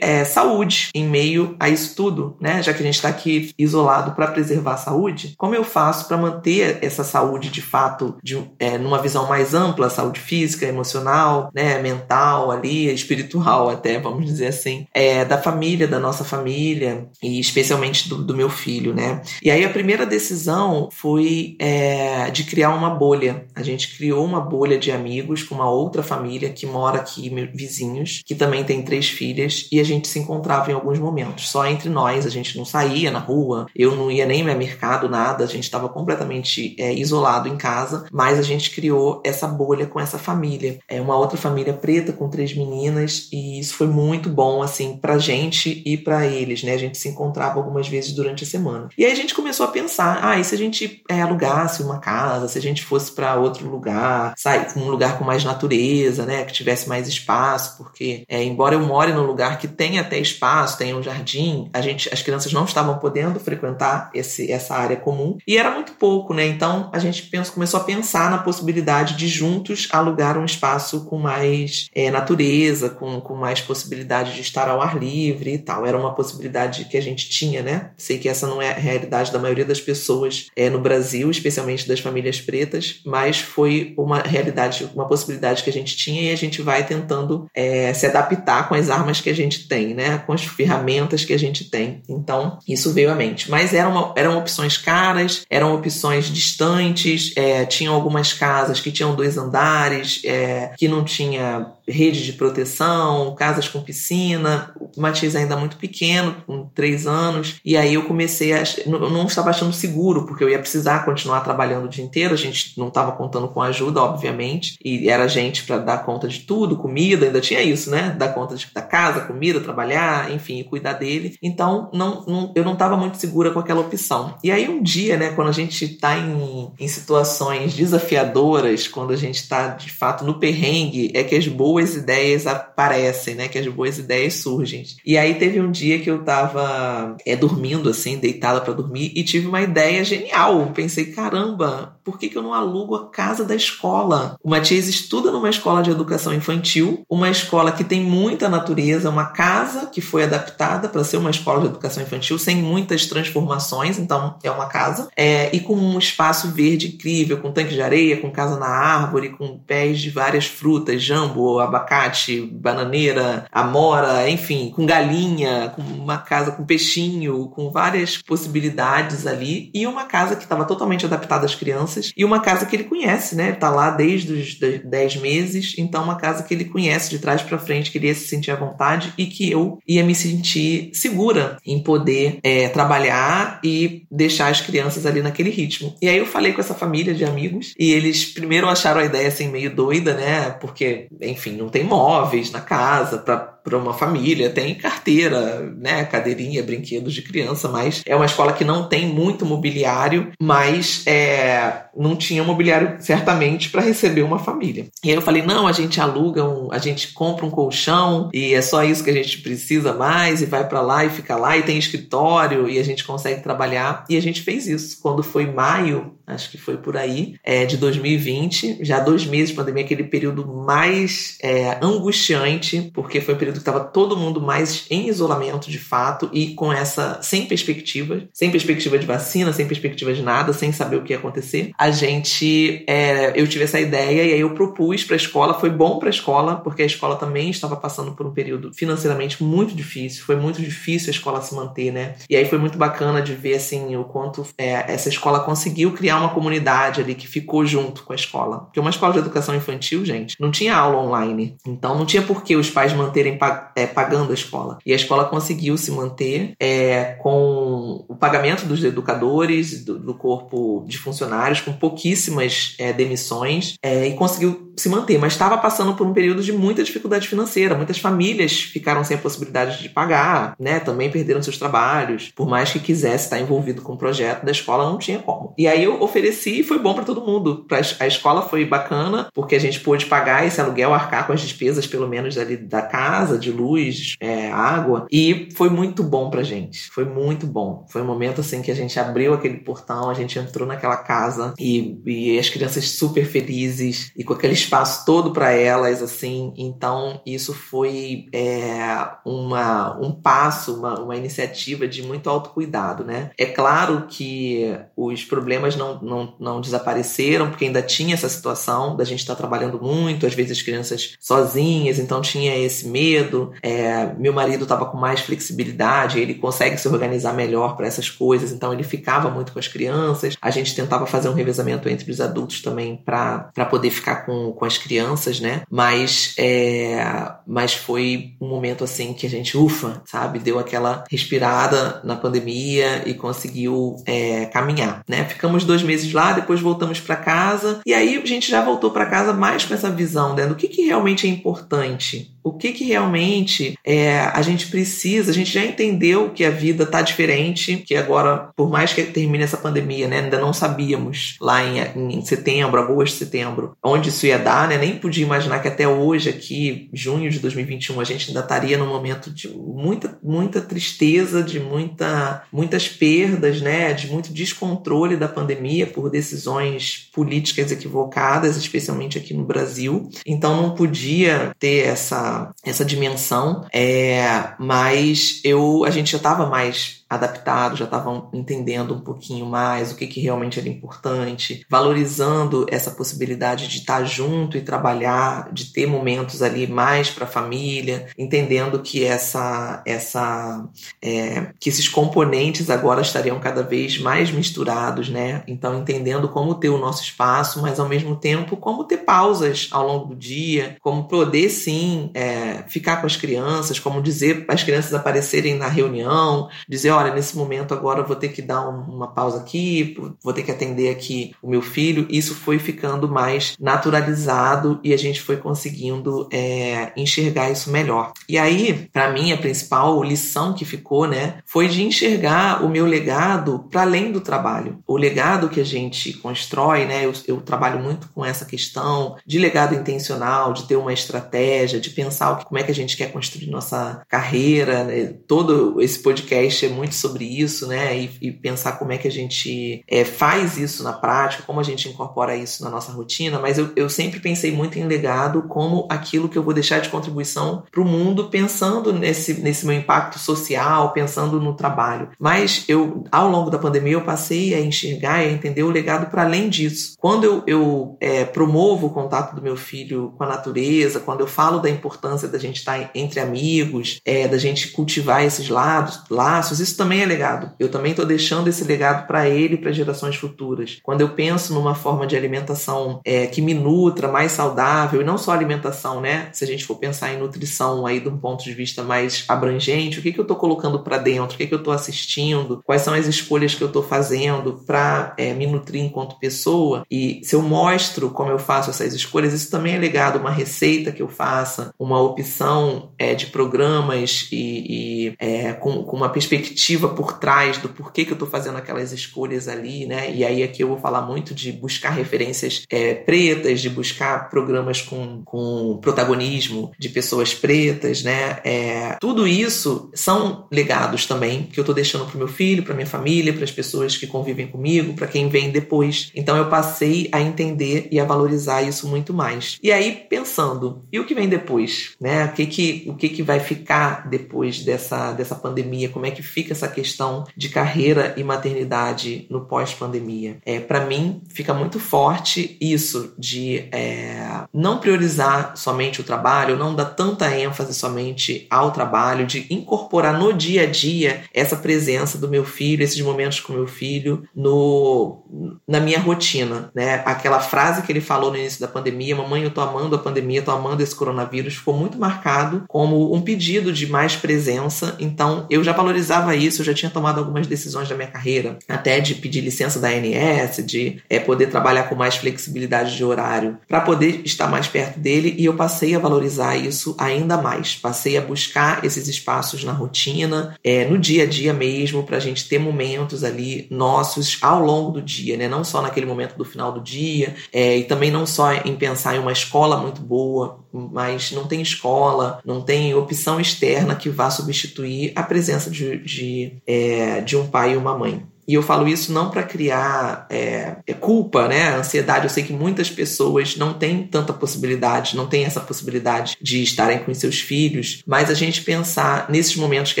é, 0.02 0.24
saúde 0.24 0.88
em 0.94 1.04
meio 1.04 1.56
a 1.58 1.68
isso 1.68 1.94
tudo, 1.94 2.36
né? 2.40 2.62
Já 2.62 2.72
que 2.72 2.80
a 2.82 2.86
gente 2.86 2.94
está 2.94 3.08
aqui 3.08 3.52
isolado 3.58 4.12
para 4.12 4.28
preservar 4.28 4.74
a 4.74 4.78
saúde, 4.78 5.34
como 5.36 5.54
eu 5.54 5.64
faço 5.64 6.06
para 6.06 6.16
manter 6.16 6.78
essa 6.82 7.04
saúde 7.04 7.50
de 7.50 7.62
fato, 7.62 8.16
de, 8.22 8.42
é, 8.58 8.78
numa 8.78 9.00
visão 9.00 9.28
mais 9.28 9.54
ampla, 9.54 9.90
saúde 9.90 10.20
física, 10.20 10.66
emocional, 10.66 11.50
né, 11.54 11.80
mental 11.80 12.50
ali, 12.50 12.92
espiritual 12.92 13.70
até, 13.70 13.98
vamos 13.98 14.24
dizer 14.26 14.48
assim, 14.48 14.86
é, 14.92 15.24
da 15.24 15.38
família, 15.38 15.86
da 15.86 15.98
nossa 15.98 16.24
família 16.24 17.08
e 17.22 17.38
especialmente 17.40 18.08
do, 18.08 18.22
do 18.24 18.34
meu 18.34 18.48
filho, 18.48 18.94
né? 18.94 19.22
E 19.42 19.50
aí 19.50 19.64
a 19.64 19.70
primeira 19.70 20.06
decisão 20.06 20.88
foi 20.92 21.56
é, 21.58 22.30
de 22.30 22.44
criar 22.44 22.74
uma 22.74 22.90
bolha. 22.90 23.46
A 23.54 23.62
gente 23.62 23.96
criou 23.96 24.24
uma 24.24 24.40
bolha 24.40 24.78
de 24.78 24.90
amigos 24.90 25.42
com 25.42 25.54
uma 25.54 25.70
outra 25.70 26.02
família 26.02 26.50
que 26.50 26.66
mora 26.66 26.98
aqui, 26.98 27.30
vizinhos, 27.54 28.22
que 28.24 28.34
também 28.34 28.64
tem 28.64 28.82
três 28.82 29.08
filhas 29.08 29.68
e 29.72 29.77
a 29.80 29.84
gente 29.84 30.08
se 30.08 30.18
encontrava 30.18 30.70
em 30.70 30.74
alguns 30.74 30.98
momentos, 30.98 31.48
só 31.48 31.66
entre 31.66 31.88
nós, 31.88 32.26
a 32.26 32.30
gente 32.30 32.56
não 32.56 32.64
saía 32.64 33.10
na 33.10 33.18
rua, 33.18 33.66
eu 33.74 33.94
não 33.94 34.10
ia 34.10 34.26
nem 34.26 34.48
ao 34.48 34.56
mercado, 34.56 35.08
nada, 35.08 35.44
a 35.44 35.46
gente 35.46 35.64
estava 35.64 35.88
completamente 35.88 36.74
é, 36.78 36.92
isolado 36.92 37.48
em 37.48 37.56
casa, 37.56 38.06
mas 38.10 38.38
a 38.38 38.42
gente 38.42 38.70
criou 38.70 39.20
essa 39.24 39.46
bolha 39.46 39.86
com 39.86 40.00
essa 40.00 40.18
família. 40.18 40.78
É 40.88 41.00
uma 41.00 41.16
outra 41.16 41.36
família 41.36 41.72
preta 41.72 42.12
com 42.12 42.28
três 42.28 42.54
meninas 42.56 43.28
e 43.32 43.58
isso 43.58 43.74
foi 43.74 43.86
muito 43.86 44.28
bom, 44.28 44.62
assim, 44.62 44.96
pra 44.96 45.18
gente 45.18 45.82
e 45.84 45.96
para 45.96 46.26
eles, 46.26 46.62
né? 46.62 46.72
A 46.72 46.78
gente 46.78 46.98
se 46.98 47.08
encontrava 47.08 47.58
algumas 47.58 47.88
vezes 47.88 48.12
durante 48.12 48.44
a 48.44 48.46
semana. 48.46 48.88
E 48.96 49.04
aí 49.04 49.12
a 49.12 49.16
gente 49.16 49.34
começou 49.34 49.66
a 49.66 49.70
pensar, 49.70 50.20
ah, 50.22 50.38
e 50.38 50.44
se 50.44 50.54
a 50.54 50.58
gente 50.58 51.02
é, 51.08 51.20
alugasse 51.20 51.82
uma 51.82 51.98
casa, 51.98 52.48
se 52.48 52.58
a 52.58 52.62
gente 52.62 52.82
fosse 52.82 53.12
para 53.12 53.36
outro 53.36 53.68
lugar, 53.68 54.34
sair 54.36 54.66
um 54.76 54.90
lugar 54.90 55.18
com 55.18 55.24
mais 55.24 55.44
natureza, 55.44 56.24
né? 56.24 56.44
Que 56.44 56.52
tivesse 56.52 56.88
mais 56.88 57.06
espaço, 57.08 57.76
porque 57.76 58.24
é, 58.28 58.42
embora 58.42 58.74
eu 58.74 58.80
more 58.80 59.12
num 59.12 59.26
lugar 59.26 59.58
que 59.58 59.67
tem 59.68 59.98
até 59.98 60.18
espaço, 60.18 60.78
tem 60.78 60.94
um 60.94 61.02
jardim, 61.02 61.68
a 61.72 61.80
gente, 61.80 62.12
as 62.12 62.22
crianças 62.22 62.52
não 62.52 62.64
estavam 62.64 62.98
podendo 62.98 63.38
frequentar 63.40 64.10
esse, 64.14 64.50
essa 64.50 64.74
área 64.74 64.96
comum 64.96 65.38
e 65.46 65.56
era 65.56 65.70
muito 65.70 65.92
pouco, 65.92 66.34
né? 66.34 66.46
Então 66.46 66.90
a 66.92 66.98
gente 66.98 67.22
pensou, 67.24 67.54
começou 67.54 67.80
a 67.80 67.84
pensar 67.84 68.30
na 68.30 68.38
possibilidade 68.38 69.14
de 69.14 69.28
juntos 69.28 69.88
alugar 69.90 70.38
um 70.38 70.44
espaço 70.44 71.04
com 71.04 71.18
mais 71.18 71.88
é, 71.94 72.10
natureza, 72.10 72.90
com, 72.90 73.20
com 73.20 73.34
mais 73.34 73.60
possibilidade 73.60 74.34
de 74.34 74.40
estar 74.40 74.68
ao 74.68 74.80
ar 74.80 74.98
livre 74.98 75.54
e 75.54 75.58
tal. 75.58 75.86
Era 75.86 75.98
uma 75.98 76.14
possibilidade 76.14 76.86
que 76.86 76.96
a 76.96 77.02
gente 77.02 77.28
tinha, 77.28 77.62
né? 77.62 77.90
Sei 77.96 78.18
que 78.18 78.28
essa 78.28 78.46
não 78.46 78.60
é 78.60 78.70
a 78.70 78.74
realidade 78.74 79.32
da 79.32 79.38
maioria 79.38 79.64
das 79.64 79.80
pessoas 79.80 80.48
é, 80.56 80.70
no 80.70 80.80
Brasil, 80.80 81.30
especialmente 81.30 81.86
das 81.86 82.00
famílias 82.00 82.40
pretas, 82.40 83.00
mas 83.04 83.38
foi 83.38 83.94
uma 83.96 84.20
realidade, 84.20 84.88
uma 84.94 85.06
possibilidade 85.06 85.62
que 85.62 85.70
a 85.70 85.72
gente 85.72 85.96
tinha 85.96 86.22
e 86.22 86.32
a 86.32 86.36
gente 86.36 86.62
vai 86.62 86.84
tentando 86.84 87.48
é, 87.54 87.92
se 87.92 88.06
adaptar 88.06 88.68
com 88.68 88.74
as 88.74 88.90
armas 88.90 89.20
que 89.20 89.30
a 89.30 89.34
gente 89.34 89.57
tem, 89.66 89.94
né? 89.94 90.18
Com 90.18 90.32
as 90.32 90.44
ferramentas 90.44 91.24
que 91.24 91.32
a 91.32 91.38
gente 91.38 91.64
tem. 91.64 92.02
Então, 92.08 92.58
isso 92.66 92.92
veio 92.92 93.10
à 93.10 93.14
mente. 93.14 93.50
Mas 93.50 93.74
eram, 93.74 94.12
eram 94.16 94.38
opções 94.38 94.76
caras, 94.76 95.44
eram 95.50 95.74
opções 95.74 96.26
distantes, 96.26 97.32
é, 97.36 97.64
tinham 97.64 97.94
algumas 97.94 98.32
casas 98.32 98.80
que 98.80 98.92
tinham 98.92 99.14
dois 99.14 99.36
andares, 99.36 100.20
é, 100.24 100.72
que 100.76 100.88
não 100.88 101.04
tinha 101.04 101.72
rede 101.88 102.24
de 102.24 102.34
proteção, 102.34 103.34
casas 103.34 103.68
com 103.68 103.80
piscina. 103.80 104.72
O 104.78 105.00
Matias 105.00 105.34
ainda 105.34 105.56
muito 105.56 105.76
pequeno, 105.76 106.36
com 106.46 106.66
três 106.66 107.06
anos, 107.06 107.56
e 107.64 107.76
aí 107.76 107.94
eu 107.94 108.04
comecei 108.04 108.52
a. 108.52 108.62
Eu 108.84 109.10
não 109.10 109.26
estava 109.26 109.50
achando 109.50 109.72
seguro, 109.72 110.26
porque 110.26 110.44
eu 110.44 110.48
ia 110.48 110.58
precisar 110.58 111.04
continuar 111.04 111.40
trabalhando 111.40 111.86
o 111.86 111.88
dia 111.88 112.04
inteiro, 112.04 112.34
a 112.34 112.36
gente 112.36 112.78
não 112.78 112.88
estava 112.88 113.12
contando 113.12 113.48
com 113.48 113.62
ajuda, 113.62 114.02
obviamente, 114.02 114.78
e 114.84 115.08
era 115.08 115.26
gente 115.28 115.64
para 115.64 115.78
dar 115.78 116.04
conta 116.04 116.28
de 116.28 116.40
tudo, 116.40 116.76
comida, 116.76 117.26
ainda 117.26 117.40
tinha 117.40 117.62
isso, 117.62 117.90
né? 117.90 118.14
Dar 118.18 118.28
conta 118.28 118.54
de, 118.54 118.66
da 118.72 118.82
casa, 118.82 119.22
comida, 119.22 119.47
trabalhar, 119.54 120.32
enfim, 120.32 120.62
cuidar 120.62 120.94
dele. 120.94 121.36
Então, 121.42 121.90
não, 121.92 122.24
não 122.26 122.52
eu 122.54 122.64
não 122.64 122.74
estava 122.74 122.96
muito 122.96 123.18
segura 123.18 123.50
com 123.50 123.58
aquela 123.58 123.80
opção. 123.80 124.34
E 124.42 124.50
aí, 124.50 124.68
um 124.68 124.82
dia, 124.82 125.16
né, 125.16 125.30
quando 125.30 125.48
a 125.48 125.52
gente 125.52 125.84
está 125.84 126.18
em, 126.18 126.72
em 126.78 126.88
situações 126.88 127.74
desafiadoras, 127.74 128.86
quando 128.86 129.12
a 129.12 129.16
gente 129.16 129.36
está 129.36 129.68
de 129.68 129.90
fato 129.90 130.24
no 130.24 130.38
perrengue, 130.38 131.10
é 131.14 131.22
que 131.24 131.34
as 131.34 131.48
boas 131.48 131.94
ideias 131.94 132.46
aparecem, 132.46 133.34
né? 133.34 133.48
Que 133.48 133.58
as 133.58 133.66
boas 133.66 133.98
ideias 133.98 134.34
surgem. 134.34 134.84
E 135.04 135.16
aí 135.16 135.34
teve 135.34 135.60
um 135.60 135.70
dia 135.70 135.98
que 135.98 136.10
eu 136.10 136.22
tava 136.24 137.16
é, 137.26 137.36
dormindo, 137.36 137.88
assim, 137.88 138.18
deitada 138.18 138.60
para 138.60 138.74
dormir, 138.74 139.12
e 139.14 139.22
tive 139.22 139.46
uma 139.46 139.62
ideia 139.62 140.04
genial. 140.04 140.70
Pensei, 140.74 141.06
caramba, 141.06 141.96
por 142.04 142.18
que, 142.18 142.28
que 142.28 142.38
eu 142.38 142.42
não 142.42 142.54
alugo 142.54 142.94
a 142.94 143.10
casa 143.10 143.44
da 143.44 143.54
escola? 143.54 144.36
O 144.42 144.50
Matias 144.50 144.88
estuda 144.88 145.30
numa 145.30 145.50
escola 145.50 145.82
de 145.82 145.90
educação 145.90 146.32
infantil, 146.32 147.04
uma 147.08 147.30
escola 147.30 147.72
que 147.72 147.84
tem 147.84 148.02
muita 148.02 148.48
natureza, 148.48 149.10
uma 149.10 149.26
casa 149.38 149.86
que 149.86 150.00
foi 150.00 150.24
adaptada 150.24 150.88
para 150.88 151.04
ser 151.04 151.16
uma 151.16 151.30
escola 151.30 151.60
de 151.60 151.66
educação 151.66 152.02
infantil, 152.02 152.36
sem 152.40 152.56
muitas 152.56 153.06
transformações, 153.06 153.96
então 153.96 154.34
é 154.42 154.50
uma 154.50 154.66
casa, 154.66 155.08
é, 155.16 155.48
e 155.54 155.60
com 155.60 155.76
um 155.76 155.96
espaço 155.96 156.50
verde 156.50 156.88
incrível, 156.88 157.38
com 157.38 157.52
tanque 157.52 157.72
de 157.72 157.80
areia, 157.80 158.16
com 158.16 158.32
casa 158.32 158.58
na 158.58 158.66
árvore, 158.66 159.28
com 159.28 159.56
pés 159.56 160.00
de 160.00 160.10
várias 160.10 160.46
frutas, 160.46 161.00
jambo, 161.00 161.60
abacate, 161.60 162.40
bananeira, 162.40 163.46
amora, 163.52 164.28
enfim, 164.28 164.72
com 164.74 164.84
galinha, 164.84 165.72
com 165.76 165.82
uma 165.82 166.18
casa 166.18 166.50
com 166.50 166.66
peixinho, 166.66 167.46
com 167.50 167.70
várias 167.70 168.20
possibilidades 168.20 169.24
ali 169.24 169.70
e 169.72 169.86
uma 169.86 170.06
casa 170.06 170.34
que 170.34 170.42
estava 170.42 170.64
totalmente 170.64 171.06
adaptada 171.06 171.46
às 171.46 171.54
crianças 171.54 172.10
e 172.16 172.24
uma 172.24 172.40
casa 172.40 172.66
que 172.66 172.74
ele 172.74 172.84
conhece, 172.84 173.36
né? 173.36 173.52
Tá 173.52 173.70
lá 173.70 173.90
desde 173.90 174.32
os 174.32 174.58
10 174.58 175.16
meses, 175.18 175.74
então 175.78 176.02
uma 176.02 176.16
casa 176.16 176.42
que 176.42 176.52
ele 176.52 176.64
conhece 176.64 177.08
de 177.10 177.20
trás 177.20 177.40
para 177.40 177.56
frente, 177.56 177.92
que 177.92 177.98
ele 177.98 178.08
ia 178.08 178.14
se 178.16 178.26
sentir 178.26 178.50
à 178.50 178.56
vontade 178.56 179.14
e 179.16 179.27
que 179.28 179.50
eu 179.50 179.78
ia 179.86 180.04
me 180.04 180.14
sentir 180.14 180.90
segura 180.92 181.56
em 181.64 181.82
poder 181.82 182.38
é, 182.42 182.68
trabalhar 182.68 183.60
e 183.62 184.06
deixar 184.10 184.48
as 184.48 184.60
crianças 184.60 185.06
ali 185.06 185.22
naquele 185.22 185.50
ritmo. 185.50 185.94
E 186.00 186.08
aí 186.08 186.18
eu 186.18 186.26
falei 186.26 186.52
com 186.52 186.60
essa 186.60 186.74
família 186.74 187.14
de 187.14 187.24
amigos 187.24 187.74
e 187.78 187.92
eles 187.92 188.24
primeiro 188.24 188.68
acharam 188.68 189.00
a 189.00 189.04
ideia 189.04 189.28
assim 189.28 189.48
meio 189.48 189.74
doida, 189.74 190.14
né? 190.14 190.50
Porque, 190.60 191.08
enfim, 191.20 191.52
não 191.52 191.68
tem 191.68 191.84
móveis 191.84 192.50
na 192.50 192.60
casa 192.60 193.18
para 193.18 193.57
para 193.68 193.76
uma 193.76 193.92
família, 193.92 194.48
tem 194.48 194.74
carteira, 194.74 195.60
né, 195.76 196.04
cadeirinha, 196.04 196.62
brinquedos 196.62 197.12
de 197.12 197.22
criança, 197.22 197.68
mas 197.68 198.02
é 198.06 198.16
uma 198.16 198.24
escola 198.24 198.52
que 198.52 198.64
não 198.64 198.88
tem 198.88 199.06
muito 199.06 199.44
mobiliário, 199.44 200.32
mas 200.40 201.02
é, 201.06 201.84
não 201.94 202.16
tinha 202.16 202.42
mobiliário 202.42 202.96
certamente 203.00 203.68
para 203.68 203.82
receber 203.82 204.22
uma 204.22 204.38
família. 204.38 204.86
E 205.04 205.10
aí 205.10 205.14
eu 205.14 205.22
falei: 205.22 205.42
não, 205.42 205.66
a 205.66 205.72
gente 205.72 206.00
aluga, 206.00 206.44
um, 206.44 206.72
a 206.72 206.78
gente 206.78 207.12
compra 207.12 207.44
um 207.44 207.50
colchão 207.50 208.30
e 208.32 208.54
é 208.54 208.62
só 208.62 208.82
isso 208.82 209.04
que 209.04 209.10
a 209.10 209.14
gente 209.14 209.38
precisa 209.40 209.92
mais 209.92 210.40
e 210.40 210.46
vai 210.46 210.66
para 210.66 210.80
lá 210.80 211.04
e 211.04 211.10
fica 211.10 211.36
lá 211.36 211.56
e 211.56 211.62
tem 211.62 211.78
escritório 211.78 212.68
e 212.68 212.78
a 212.78 212.82
gente 212.82 213.04
consegue 213.04 213.42
trabalhar. 213.42 214.04
E 214.08 214.16
a 214.16 214.22
gente 214.22 214.42
fez 214.42 214.66
isso. 214.66 214.98
Quando 215.02 215.22
foi 215.22 215.46
maio, 215.46 216.17
acho 216.28 216.50
que 216.50 216.58
foi 216.58 216.76
por 216.76 216.96
aí, 216.96 217.36
é, 217.42 217.64
de 217.64 217.76
2020, 217.76 218.78
já 218.82 219.00
dois 219.00 219.24
meses 219.24 219.50
de 219.50 219.56
pandemia, 219.56 219.84
aquele 219.84 220.04
período 220.04 220.46
mais 220.46 221.38
é, 221.42 221.78
angustiante, 221.82 222.90
porque 222.92 223.20
foi 223.20 223.34
um 223.34 223.38
período 223.38 223.56
que 223.56 223.60
estava 223.60 223.80
todo 223.80 224.16
mundo 224.16 224.40
mais 224.40 224.86
em 224.90 225.08
isolamento 225.08 225.70
de 225.70 225.78
fato 225.78 226.28
e 226.32 226.54
com 226.54 226.72
essa 226.72 227.20
sem 227.22 227.46
perspectiva, 227.46 228.22
sem 228.32 228.50
perspectiva 228.50 228.98
de 228.98 229.06
vacina, 229.06 229.52
sem 229.52 229.66
perspectiva 229.66 230.12
de 230.12 230.22
nada, 230.22 230.52
sem 230.52 230.72
saber 230.72 230.96
o 230.96 231.02
que 231.02 231.12
ia 231.12 231.18
acontecer. 231.18 231.70
A 231.78 231.90
gente, 231.90 232.84
é, 232.86 233.40
eu 233.40 233.46
tive 233.46 233.64
essa 233.64 233.80
ideia 233.80 234.22
e 234.24 234.32
aí 234.34 234.40
eu 234.40 234.50
propus 234.50 235.04
para 235.04 235.14
a 235.14 235.16
escola, 235.16 235.58
foi 235.58 235.70
bom 235.70 235.98
para 235.98 236.08
a 236.08 236.10
escola, 236.10 236.56
porque 236.56 236.82
a 236.82 236.86
escola 236.86 237.16
também 237.16 237.50
estava 237.50 237.76
passando 237.76 238.12
por 238.12 238.26
um 238.26 238.32
período 238.32 238.72
financeiramente 238.74 239.42
muito 239.42 239.74
difícil, 239.74 240.24
foi 240.24 240.36
muito 240.36 240.60
difícil 240.60 241.08
a 241.08 241.12
escola 241.12 241.42
se 241.42 241.54
manter, 241.54 241.92
né? 241.92 242.16
E 242.28 242.36
aí 242.36 242.44
foi 242.44 242.58
muito 242.58 242.76
bacana 242.76 243.22
de 243.22 243.34
ver 243.34 243.54
assim 243.54 243.96
o 243.96 244.04
quanto 244.04 244.46
é, 244.58 244.92
essa 244.92 245.08
escola 245.08 245.40
conseguiu 245.40 245.92
criar 245.92 246.17
uma 246.18 246.30
comunidade 246.30 247.00
ali 247.00 247.14
que 247.14 247.26
ficou 247.26 247.64
junto 247.66 248.02
com 248.02 248.12
a 248.12 248.16
escola. 248.16 248.60
Porque 248.60 248.80
uma 248.80 248.90
escola 248.90 249.12
de 249.12 249.18
educação 249.20 249.54
infantil, 249.54 250.04
gente, 250.04 250.36
não 250.40 250.50
tinha 250.50 250.76
aula 250.76 250.98
online. 250.98 251.56
Então 251.66 251.96
não 251.96 252.06
tinha 252.06 252.22
por 252.22 252.42
que 252.42 252.56
os 252.56 252.70
pais 252.70 252.92
manterem 252.92 253.38
é, 253.74 253.86
pagando 253.86 254.30
a 254.30 254.34
escola. 254.34 254.78
E 254.84 254.92
a 254.92 254.96
escola 254.96 255.24
conseguiu 255.24 255.76
se 255.76 255.90
manter 255.90 256.52
é, 256.60 257.16
com 257.20 258.04
o 258.08 258.16
pagamento 258.16 258.66
dos 258.66 258.82
educadores, 258.84 259.84
do, 259.84 259.98
do, 259.98 260.14
corpo 260.14 260.84
de 260.86 260.98
funcionários, 260.98 261.60
com 261.60 261.72
pouquíssimas 261.72 262.74
é, 262.78 262.92
demissões, 262.92 263.74
é, 263.82 264.08
e 264.08 264.14
conseguiu 264.14 264.67
se 264.78 264.88
manter. 264.88 265.18
Mas 265.18 265.32
estava 265.32 265.58
passando 265.58 265.94
por 265.94 266.06
um 266.06 266.12
período 266.12 266.42
de 266.42 266.52
muita 266.52 266.82
dificuldade 266.82 267.28
financeira. 267.28 267.74
Muitas 267.74 267.98
famílias 267.98 268.52
ficaram 268.60 269.04
sem 269.04 269.16
a 269.16 269.20
possibilidade 269.20 269.82
de 269.82 269.88
pagar, 269.88 270.54
né? 270.58 270.80
Também 270.80 271.10
perderam 271.10 271.42
seus 271.42 271.58
trabalhos. 271.58 272.30
Por 272.34 272.48
mais 272.48 272.70
que 272.70 272.78
quisesse 272.78 273.24
estar 273.24 273.40
envolvido 273.40 273.82
com 273.82 273.94
o 273.94 273.98
projeto 273.98 274.44
da 274.44 274.52
escola, 274.52 274.88
não 274.88 274.98
tinha 274.98 275.18
como. 275.18 275.54
E 275.58 275.66
aí 275.66 275.82
eu 275.82 276.02
ofereci 276.02 276.60
e 276.60 276.64
foi 276.64 276.78
bom 276.78 276.94
para 276.94 277.04
todo 277.04 277.24
mundo. 277.24 277.66
A 278.00 278.06
escola 278.06 278.42
foi 278.42 278.64
bacana, 278.64 279.28
porque 279.34 279.54
a 279.54 279.60
gente 279.60 279.80
pôde 279.80 280.06
pagar 280.06 280.46
esse 280.46 280.60
aluguel, 280.60 280.94
arcar 280.94 281.26
com 281.26 281.32
as 281.32 281.40
despesas, 281.40 281.86
pelo 281.86 282.08
menos 282.08 282.36
ali 282.38 282.56
da 282.56 282.82
casa, 282.82 283.38
de 283.38 283.50
luz, 283.50 284.16
é, 284.20 284.50
água. 284.50 285.06
E 285.10 285.48
foi 285.56 285.70
muito 285.70 286.02
bom 286.02 286.30
pra 286.30 286.42
gente. 286.42 286.90
Foi 286.90 287.04
muito 287.04 287.46
bom. 287.46 287.86
Foi 287.90 288.02
um 288.02 288.06
momento 288.06 288.40
assim 288.40 288.62
que 288.62 288.70
a 288.70 288.74
gente 288.74 288.98
abriu 288.98 289.34
aquele 289.34 289.58
portão, 289.58 290.10
a 290.10 290.14
gente 290.14 290.38
entrou 290.38 290.66
naquela 290.66 290.96
casa 290.96 291.54
e, 291.58 292.00
e 292.06 292.38
as 292.38 292.48
crianças 292.48 292.90
super 292.90 293.24
felizes 293.24 294.12
e 294.16 294.24
com 294.24 294.32
aquele 294.32 294.54
espaço 294.68 295.04
todo 295.06 295.32
para 295.32 295.50
elas, 295.50 296.02
assim. 296.02 296.52
Então, 296.56 297.20
isso 297.24 297.54
foi 297.54 298.28
é, 298.32 298.78
uma, 299.24 299.98
um 299.98 300.12
passo, 300.12 300.76
uma, 300.76 301.00
uma 301.00 301.16
iniciativa 301.16 301.88
de 301.88 302.02
muito 302.02 302.28
autocuidado, 302.28 303.04
né? 303.04 303.30
É 303.38 303.46
claro 303.46 304.06
que 304.08 304.76
os 304.94 305.24
problemas 305.24 305.74
não, 305.74 306.00
não, 306.00 306.34
não 306.38 306.60
desapareceram, 306.60 307.48
porque 307.48 307.64
ainda 307.64 307.80
tinha 307.80 308.14
essa 308.14 308.28
situação 308.28 308.94
da 308.94 309.04
gente 309.04 309.20
estar 309.20 309.34
tá 309.34 309.38
trabalhando 309.38 309.80
muito, 309.80 310.26
às 310.26 310.34
vezes 310.34 310.58
as 310.58 310.62
crianças 310.62 311.16
sozinhas, 311.18 311.98
então 311.98 312.20
tinha 312.20 312.54
esse 312.56 312.86
medo. 312.86 313.52
É, 313.62 314.12
meu 314.18 314.32
marido 314.32 314.64
estava 314.64 314.86
com 314.86 314.98
mais 314.98 315.20
flexibilidade, 315.20 316.20
ele 316.20 316.34
consegue 316.34 316.76
se 316.76 316.88
organizar 316.88 317.32
melhor 317.32 317.76
para 317.76 317.86
essas 317.86 318.10
coisas, 318.10 318.52
então 318.52 318.72
ele 318.72 318.84
ficava 318.84 319.30
muito 319.30 319.52
com 319.52 319.58
as 319.58 319.68
crianças. 319.68 320.36
A 320.40 320.50
gente 320.50 320.74
tentava 320.74 321.06
fazer 321.06 321.28
um 321.28 321.34
revezamento 321.34 321.88
entre 321.88 322.10
os 322.10 322.20
adultos 322.20 322.60
também 322.60 322.96
para 322.96 323.50
poder 323.70 323.90
ficar 323.90 324.26
com, 324.26 324.52
com 324.58 324.64
as 324.64 324.76
crianças, 324.76 325.40
né? 325.40 325.62
Mas, 325.70 326.34
é, 326.38 326.98
mas 327.46 327.74
foi 327.74 328.32
um 328.40 328.48
momento 328.48 328.84
assim 328.84 329.14
que 329.14 329.26
a 329.26 329.30
gente, 329.30 329.56
ufa, 329.56 330.02
sabe? 330.04 330.38
Deu 330.38 330.58
aquela 330.58 331.04
respirada 331.10 332.00
na 332.04 332.16
pandemia 332.16 333.02
e 333.06 333.14
conseguiu 333.14 333.96
é, 334.04 334.46
caminhar, 334.46 335.02
né? 335.08 335.24
Ficamos 335.24 335.64
dois 335.64 335.82
meses 335.82 336.12
lá, 336.12 336.32
depois 336.32 336.60
voltamos 336.60 337.00
para 337.00 337.16
casa 337.16 337.80
e 337.86 337.94
aí 337.94 338.16
a 338.16 338.26
gente 338.26 338.50
já 338.50 338.62
voltou 338.62 338.90
para 338.90 339.06
casa 339.06 339.32
mais 339.32 339.64
com 339.64 339.74
essa 339.74 339.90
visão, 339.90 340.34
né? 340.34 340.46
Do 340.46 340.54
que, 340.54 340.68
que 340.68 340.82
realmente 340.82 341.26
é 341.26 341.30
importante 341.30 342.34
o 342.48 342.52
que, 342.52 342.72
que 342.72 342.84
realmente 342.84 343.78
é, 343.84 344.20
a 344.20 344.40
gente 344.42 344.68
precisa. 344.68 345.30
A 345.30 345.34
gente 345.34 345.52
já 345.52 345.64
entendeu 345.64 346.30
que 346.30 346.44
a 346.44 346.50
vida 346.50 346.84
está 346.84 347.02
diferente, 347.02 347.76
que 347.76 347.94
agora, 347.94 348.50
por 348.56 348.70
mais 348.70 348.92
que 348.92 349.02
termine 349.02 349.44
essa 349.44 349.56
pandemia, 349.56 350.08
né, 350.08 350.20
ainda 350.20 350.38
não 350.38 350.52
sabíamos 350.52 351.36
lá 351.40 351.62
em, 351.62 351.78
em 352.14 352.24
setembro, 352.24 352.80
agosto, 352.80 353.18
setembro, 353.18 353.76
onde 353.82 354.08
isso 354.08 354.26
ia 354.26 354.38
dar, 354.38 354.47
né? 354.68 354.78
Nem 354.78 354.98
podia 354.98 355.24
imaginar 355.24 355.60
que 355.60 355.68
até 355.68 355.86
hoje, 355.86 356.28
aqui, 356.28 356.88
junho 356.92 357.30
de 357.30 357.38
2021, 357.38 358.00
a 358.00 358.04
gente 358.04 358.28
ainda 358.28 358.40
estaria 358.40 358.78
num 358.78 358.86
momento 358.86 359.30
de 359.30 359.48
muita, 359.48 360.18
muita 360.22 360.60
tristeza, 360.60 361.42
de 361.42 361.60
muita, 361.60 362.42
muitas 362.52 362.88
perdas, 362.88 363.60
né? 363.60 363.92
De 363.92 364.08
muito 364.08 364.32
descontrole 364.32 365.16
da 365.16 365.28
pandemia 365.28 365.86
por 365.86 366.10
decisões 366.10 367.08
políticas 367.12 367.70
equivocadas, 367.72 368.56
especialmente 368.56 369.18
aqui 369.18 369.34
no 369.34 369.44
Brasil. 369.44 370.08
Então 370.26 370.60
não 370.60 370.74
podia 370.74 371.54
ter 371.58 371.86
essa 371.86 372.52
essa, 372.64 372.84
dimensão, 372.84 373.66
é, 373.72 374.52
mas 374.58 375.40
eu 375.44 375.84
a 375.84 375.90
gente 375.90 376.12
já 376.12 376.16
estava 376.16 376.46
mais 376.46 376.97
adaptados, 377.08 377.78
já 377.78 377.86
estavam 377.86 378.28
entendendo 378.32 378.94
um 378.94 379.00
pouquinho 379.00 379.46
mais 379.46 379.90
o 379.90 379.96
que, 379.96 380.06
que 380.06 380.20
realmente 380.20 380.60
era 380.60 380.68
importante, 380.68 381.64
valorizando 381.68 382.66
essa 382.70 382.90
possibilidade 382.90 383.68
de 383.68 383.78
estar 383.78 384.04
junto 384.04 384.58
e 384.58 384.60
trabalhar, 384.60 385.50
de 385.52 385.72
ter 385.72 385.86
momentos 385.86 386.42
ali 386.42 386.66
mais 386.66 387.08
para 387.08 387.24
a 387.24 387.28
família, 387.28 388.08
entendendo 388.18 388.80
que 388.80 389.04
essa, 389.04 389.82
essa, 389.86 390.68
é, 391.00 391.52
que 391.58 391.70
esses 391.70 391.88
componentes 391.88 392.68
agora 392.68 393.00
estariam 393.00 393.40
cada 393.40 393.62
vez 393.62 393.98
mais 393.98 394.30
misturados, 394.30 395.08
né? 395.08 395.42
Então 395.46 395.78
entendendo 395.78 396.28
como 396.28 396.54
ter 396.54 396.68
o 396.68 396.78
nosso 396.78 397.02
espaço, 397.02 397.62
mas 397.62 397.80
ao 397.80 397.88
mesmo 397.88 398.16
tempo 398.16 398.56
como 398.56 398.84
ter 398.84 398.98
pausas 398.98 399.68
ao 399.70 399.86
longo 399.86 400.06
do 400.06 400.16
dia, 400.16 400.76
como 400.80 401.08
poder 401.08 401.48
sim 401.48 402.10
é, 402.12 402.64
ficar 402.68 402.98
com 403.00 403.06
as 403.06 403.16
crianças, 403.16 403.78
como 403.78 404.02
dizer 404.02 404.44
as 404.48 404.62
crianças 404.62 404.92
aparecerem 404.92 405.54
na 405.54 405.68
reunião, 405.68 406.48
dizer 406.68 406.97
olha, 406.98 407.14
nesse 407.14 407.36
momento 407.36 407.72
agora 407.72 408.02
vou 408.02 408.16
ter 408.16 408.28
que 408.28 408.42
dar 408.42 408.68
um, 408.68 408.80
uma 408.80 409.08
pausa 409.08 409.38
aqui, 409.38 409.96
vou 410.22 410.32
ter 410.32 410.42
que 410.42 410.50
atender 410.50 410.90
aqui 410.90 411.34
o 411.42 411.48
meu 411.48 411.62
filho. 411.62 412.06
Isso 412.10 412.34
foi 412.34 412.58
ficando 412.58 413.08
mais 413.08 413.54
naturalizado 413.60 414.80
e 414.82 414.92
a 414.92 414.96
gente 414.96 415.20
foi 415.20 415.36
conseguindo 415.36 416.28
é, 416.32 416.92
enxergar 416.96 417.50
isso 417.50 417.70
melhor. 417.70 418.12
E 418.28 418.38
aí, 418.38 418.88
para 418.92 419.10
mim, 419.12 419.32
a 419.32 419.36
principal 419.36 420.02
lição 420.02 420.52
que 420.52 420.64
ficou, 420.64 421.06
né, 421.06 421.38
foi 421.46 421.68
de 421.68 421.82
enxergar 421.82 422.64
o 422.64 422.68
meu 422.68 422.86
legado 422.86 423.66
para 423.70 423.82
além 423.82 424.12
do 424.12 424.20
trabalho. 424.20 424.78
O 424.86 424.96
legado 424.96 425.48
que 425.48 425.60
a 425.60 425.64
gente 425.64 426.12
constrói, 426.14 426.84
né, 426.84 427.04
eu, 427.04 427.12
eu 427.26 427.40
trabalho 427.40 427.80
muito 427.80 428.08
com 428.14 428.24
essa 428.24 428.44
questão 428.44 429.16
de 429.26 429.38
legado 429.38 429.74
intencional, 429.74 430.52
de 430.52 430.64
ter 430.64 430.76
uma 430.76 430.92
estratégia, 430.92 431.80
de 431.80 431.90
pensar 431.90 432.44
como 432.44 432.58
é 432.58 432.62
que 432.62 432.70
a 432.70 432.74
gente 432.74 432.96
quer 432.96 433.12
construir 433.12 433.50
nossa 433.50 434.02
carreira. 434.08 434.84
Né? 434.84 435.14
Todo 435.26 435.80
esse 435.80 435.98
podcast 436.00 436.66
é 436.66 436.68
muito 436.68 436.87
muito 436.88 436.94
sobre 436.94 437.24
isso, 437.24 437.66
né? 437.66 437.96
E, 437.96 438.10
e 438.22 438.32
pensar 438.32 438.72
como 438.72 438.92
é 438.92 438.98
que 438.98 439.06
a 439.06 439.10
gente 439.10 439.84
é, 439.86 440.04
faz 440.04 440.56
isso 440.56 440.82
na 440.82 440.92
prática, 440.92 441.42
como 441.46 441.60
a 441.60 441.62
gente 441.62 441.88
incorpora 441.88 442.34
isso 442.34 442.64
na 442.64 442.70
nossa 442.70 442.92
rotina. 442.92 443.38
Mas 443.38 443.58
eu, 443.58 443.70
eu 443.76 443.88
sempre 443.90 444.20
pensei 444.20 444.50
muito 444.50 444.78
em 444.78 444.86
legado 444.86 445.42
como 445.42 445.86
aquilo 445.90 446.28
que 446.28 446.38
eu 446.38 446.42
vou 446.42 446.54
deixar 446.54 446.80
de 446.80 446.88
contribuição 446.88 447.62
para 447.70 447.80
o 447.80 447.84
mundo, 447.84 448.28
pensando 448.28 448.92
nesse, 448.92 449.34
nesse 449.34 449.66
meu 449.66 449.76
impacto 449.76 450.18
social, 450.18 450.92
pensando 450.92 451.40
no 451.40 451.54
trabalho. 451.54 452.10
Mas 452.18 452.64
eu, 452.68 453.04
ao 453.12 453.30
longo 453.30 453.50
da 453.50 453.58
pandemia, 453.58 453.92
eu 453.92 454.04
passei 454.04 454.54
a 454.54 454.60
enxergar 454.60 455.22
e 455.22 455.28
a 455.28 455.32
entender 455.32 455.62
o 455.62 455.70
legado 455.70 456.10
para 456.10 456.24
além 456.24 456.48
disso. 456.48 456.94
Quando 456.98 457.24
eu, 457.24 457.42
eu 457.46 457.96
é, 458.00 458.24
promovo 458.24 458.86
o 458.86 458.90
contato 458.90 459.34
do 459.34 459.42
meu 459.42 459.56
filho 459.56 460.14
com 460.16 460.24
a 460.24 460.28
natureza, 460.28 461.00
quando 461.00 461.20
eu 461.20 461.26
falo 461.26 461.58
da 461.58 461.68
importância 461.68 462.28
da 462.28 462.38
gente 462.38 462.56
estar 462.56 462.90
entre 462.94 463.20
amigos, 463.20 464.00
é, 464.04 464.26
da 464.26 464.38
gente 464.38 464.68
cultivar 464.68 465.24
esses 465.24 465.48
lados, 465.48 466.02
laços, 466.10 466.60
isso 466.60 466.77
também 466.78 467.02
é 467.02 467.06
legado. 467.06 467.52
Eu 467.58 467.70
também 467.70 467.90
estou 467.90 468.06
deixando 468.06 468.48
esse 468.48 468.64
legado 468.64 469.06
para 469.06 469.28
ele 469.28 469.54
e 469.54 469.58
para 469.58 469.72
gerações 469.72 470.16
futuras. 470.16 470.78
Quando 470.82 471.02
eu 471.02 471.10
penso 471.10 471.52
numa 471.52 471.74
forma 471.74 472.06
de 472.06 472.16
alimentação 472.16 473.00
é, 473.04 473.26
que 473.26 473.42
me 473.42 473.52
nutra, 473.52 474.08
mais 474.08 474.32
saudável, 474.32 475.02
e 475.02 475.04
não 475.04 475.18
só 475.18 475.32
alimentação, 475.32 476.00
né? 476.00 476.28
Se 476.32 476.44
a 476.44 476.46
gente 476.46 476.64
for 476.64 476.76
pensar 476.76 477.12
em 477.12 477.18
nutrição 477.18 477.84
aí 477.84 478.00
de 478.00 478.08
um 478.08 478.16
ponto 478.16 478.44
de 478.44 478.54
vista 478.54 478.82
mais 478.82 479.24
abrangente, 479.28 479.98
o 479.98 480.02
que, 480.02 480.12
que 480.12 480.20
eu 480.20 480.22
estou 480.22 480.36
colocando 480.36 480.80
para 480.80 480.98
dentro, 480.98 481.34
o 481.34 481.38
que, 481.38 481.46
que 481.46 481.54
eu 481.54 481.58
estou 481.58 481.72
assistindo, 481.72 482.62
quais 482.64 482.82
são 482.82 482.94
as 482.94 483.06
escolhas 483.06 483.54
que 483.54 483.62
eu 483.62 483.68
estou 483.68 483.82
fazendo 483.82 484.62
para 484.66 485.14
é, 485.18 485.34
me 485.34 485.46
nutrir 485.46 485.82
enquanto 485.82 486.18
pessoa, 486.18 486.84
e 486.90 487.20
se 487.24 487.34
eu 487.34 487.42
mostro 487.42 488.10
como 488.10 488.30
eu 488.30 488.38
faço 488.38 488.70
essas 488.70 488.94
escolhas, 488.94 489.32
isso 489.32 489.50
também 489.50 489.74
é 489.74 489.78
legado, 489.78 490.18
uma 490.18 490.30
receita 490.30 490.92
que 490.92 491.02
eu 491.02 491.08
faça, 491.08 491.72
uma 491.78 492.00
opção 492.00 492.92
é, 492.98 493.14
de 493.14 493.26
programas 493.26 494.28
e, 494.30 495.08
e 495.08 495.14
é, 495.18 495.52
com, 495.52 495.82
com, 495.82 495.96
uma 495.96 496.08
perspectiva 496.08 496.67
por 496.76 497.18
trás 497.18 497.58
do 497.58 497.68
porquê 497.68 498.04
que 498.04 498.10
eu 498.10 498.14
estou 498.14 498.28
fazendo 498.28 498.56
aquelas 498.56 498.92
escolhas 498.92 499.48
ali, 499.48 499.86
né? 499.86 500.12
E 500.12 500.24
aí 500.24 500.42
aqui 500.42 500.62
eu 500.62 500.68
vou 500.68 500.78
falar 500.78 501.02
muito 501.02 501.34
de 501.34 501.52
buscar 501.52 501.90
referências 501.90 502.64
é, 502.68 502.94
pretas, 502.94 503.60
de 503.60 503.70
buscar 503.70 504.28
programas 504.28 504.82
com, 504.82 505.22
com 505.24 505.78
protagonismo 505.80 506.72
de 506.78 506.88
pessoas 506.88 507.34
pretas, 507.34 508.02
né? 508.02 508.38
É, 508.44 508.96
tudo 509.00 509.26
isso 509.26 509.90
são 509.94 510.46
legados 510.50 511.06
também 511.06 511.44
que 511.44 511.58
eu 511.58 511.62
estou 511.62 511.74
deixando 511.74 512.06
para 512.06 512.18
meu 512.18 512.28
filho, 512.28 512.62
para 512.62 512.74
minha 512.74 512.86
família, 512.86 513.32
para 513.32 513.44
as 513.44 513.50
pessoas 513.50 513.96
que 513.96 514.06
convivem 514.06 514.46
comigo, 514.46 514.94
para 514.94 515.06
quem 515.06 515.28
vem 515.28 515.50
depois. 515.50 516.10
Então 516.14 516.36
eu 516.36 516.48
passei 516.48 517.08
a 517.12 517.20
entender 517.20 517.88
e 517.90 518.00
a 518.00 518.04
valorizar 518.04 518.62
isso 518.62 518.88
muito 518.88 519.14
mais. 519.14 519.58
E 519.62 519.70
aí 519.70 520.06
pensando, 520.08 520.82
e 520.92 520.98
o 520.98 521.06
que 521.06 521.14
vem 521.14 521.28
depois, 521.28 521.92
né? 522.00 522.26
O 522.26 522.32
que 522.32 522.46
que 522.46 522.84
o 522.88 522.94
que 522.94 523.08
que 523.08 523.22
vai 523.22 523.40
ficar 523.40 524.08
depois 524.08 524.62
dessa 524.62 525.12
dessa 525.12 525.34
pandemia? 525.34 525.88
Como 525.88 526.06
é 526.06 526.10
que 526.10 526.22
fica 526.22 526.54
essa 526.58 526.68
questão 526.68 527.24
de 527.36 527.48
carreira 527.48 528.14
e 528.16 528.24
maternidade 528.24 529.26
no 529.30 529.42
pós-pandemia? 529.42 530.38
É, 530.44 530.58
para 530.58 530.84
mim 530.84 531.22
fica 531.28 531.54
muito 531.54 531.78
forte 531.78 532.56
isso 532.60 533.14
de 533.18 533.68
é, 533.72 534.44
não 534.52 534.78
priorizar 534.78 535.56
somente 535.56 536.00
o 536.00 536.04
trabalho, 536.04 536.56
não 536.56 536.74
dar 536.74 536.86
tanta 536.86 537.34
ênfase 537.34 537.72
somente 537.74 538.46
ao 538.50 538.72
trabalho, 538.72 539.26
de 539.26 539.46
incorporar 539.50 540.18
no 540.18 540.32
dia 540.32 540.62
a 540.62 540.66
dia 540.66 541.22
essa 541.32 541.56
presença 541.56 542.18
do 542.18 542.28
meu 542.28 542.44
filho, 542.44 542.82
esses 542.82 543.00
momentos 543.00 543.40
com 543.40 543.52
meu 543.52 543.66
filho 543.66 544.24
no 544.34 545.22
na 545.66 545.80
minha 545.80 546.00
rotina, 546.00 546.70
né? 546.74 547.02
Aquela 547.04 547.40
frase 547.40 547.82
que 547.82 547.92
ele 547.92 548.00
falou 548.00 548.30
no 548.30 548.36
início 548.36 548.60
da 548.60 548.68
pandemia, 548.68 549.14
mamãe, 549.14 549.42
eu 549.42 549.50
tô 549.50 549.60
amando 549.60 549.94
a 549.94 549.98
pandemia, 549.98 550.42
tô 550.42 550.50
amando 550.50 550.82
esse 550.82 550.94
coronavírus, 550.94 551.54
ficou 551.54 551.74
muito 551.74 551.98
marcado 551.98 552.64
como 552.66 553.14
um 553.14 553.20
pedido 553.20 553.72
de 553.72 553.86
mais 553.86 554.16
presença. 554.16 554.96
Então, 554.98 555.46
eu 555.50 555.62
já 555.62 555.72
valorizava 555.72 556.34
isso, 556.38 556.62
eu 556.62 556.66
já 556.66 556.74
tinha 556.74 556.90
tomado 556.90 557.18
algumas 557.18 557.46
decisões 557.46 557.88
da 557.88 557.94
minha 557.94 558.08
carreira, 558.08 558.58
até 558.68 559.00
de 559.00 559.14
pedir 559.14 559.40
licença 559.40 559.78
da 559.78 559.88
ANS, 559.88 560.64
de 560.64 561.02
é, 561.08 561.18
poder 561.18 561.48
trabalhar 561.48 561.84
com 561.84 561.94
mais 561.94 562.16
flexibilidade 562.16 562.96
de 562.96 563.04
horário, 563.04 563.58
para 563.68 563.80
poder 563.80 564.22
estar 564.24 564.46
mais 564.48 564.66
perto 564.66 564.98
dele, 564.98 565.34
e 565.38 565.44
eu 565.44 565.54
passei 565.54 565.94
a 565.94 565.98
valorizar 565.98 566.56
isso 566.56 566.94
ainda 566.98 567.36
mais. 567.36 567.74
Passei 567.74 568.16
a 568.16 568.20
buscar 568.20 568.84
esses 568.84 569.08
espaços 569.08 569.64
na 569.64 569.72
rotina, 569.72 570.56
é, 570.62 570.84
no 570.84 570.98
dia 570.98 571.24
a 571.24 571.26
dia 571.26 571.52
mesmo, 571.52 572.02
para 572.02 572.16
a 572.16 572.20
gente 572.20 572.48
ter 572.48 572.58
momentos 572.58 573.24
ali 573.24 573.66
nossos 573.70 574.38
ao 574.40 574.64
longo 574.64 574.92
do 574.92 575.02
dia, 575.02 575.36
né? 575.36 575.48
Não 575.48 575.64
só 575.64 575.82
naquele 575.82 576.06
momento 576.06 576.36
do 576.36 576.44
final 576.44 576.72
do 576.72 576.80
dia, 576.80 577.34
é, 577.52 577.76
e 577.76 577.84
também 577.84 578.10
não 578.10 578.26
só 578.26 578.52
em 578.52 578.76
pensar 578.76 579.16
em 579.16 579.18
uma 579.18 579.32
escola 579.32 579.76
muito 579.76 580.00
boa, 580.00 580.60
mas 580.72 581.32
não 581.32 581.46
tem 581.46 581.62
escola, 581.62 582.40
não 582.44 582.60
tem 582.60 582.94
opção 582.94 583.40
externa 583.40 583.96
que 583.96 584.08
vá 584.08 584.30
substituir 584.30 585.12
a 585.14 585.22
presença 585.22 585.70
de, 585.70 585.98
de, 585.98 586.52
é, 586.66 587.20
de 587.20 587.36
um 587.36 587.46
pai 587.46 587.74
e 587.74 587.76
uma 587.76 587.96
mãe. 587.96 588.26
E 588.48 588.54
eu 588.54 588.62
falo 588.62 588.88
isso 588.88 589.12
não 589.12 589.30
para 589.30 589.42
criar 589.42 590.26
é, 590.30 590.76
é, 590.86 590.94
culpa, 590.94 591.46
né? 591.46 591.76
Ansiedade. 591.76 592.24
Eu 592.24 592.30
sei 592.30 592.42
que 592.42 592.52
muitas 592.52 592.88
pessoas 592.88 593.56
não 593.56 593.74
têm 593.74 594.04
tanta 594.04 594.32
possibilidade, 594.32 595.16
não 595.16 595.26
têm 595.26 595.44
essa 595.44 595.60
possibilidade 595.60 596.38
de 596.40 596.62
estarem 596.62 597.00
com 597.00 597.12
seus 597.12 597.40
filhos, 597.40 598.02
mas 598.06 598.30
a 598.30 598.34
gente 598.34 598.62
pensar 598.62 599.28
nesses 599.28 599.54
momentos 599.56 599.92
que 599.92 600.00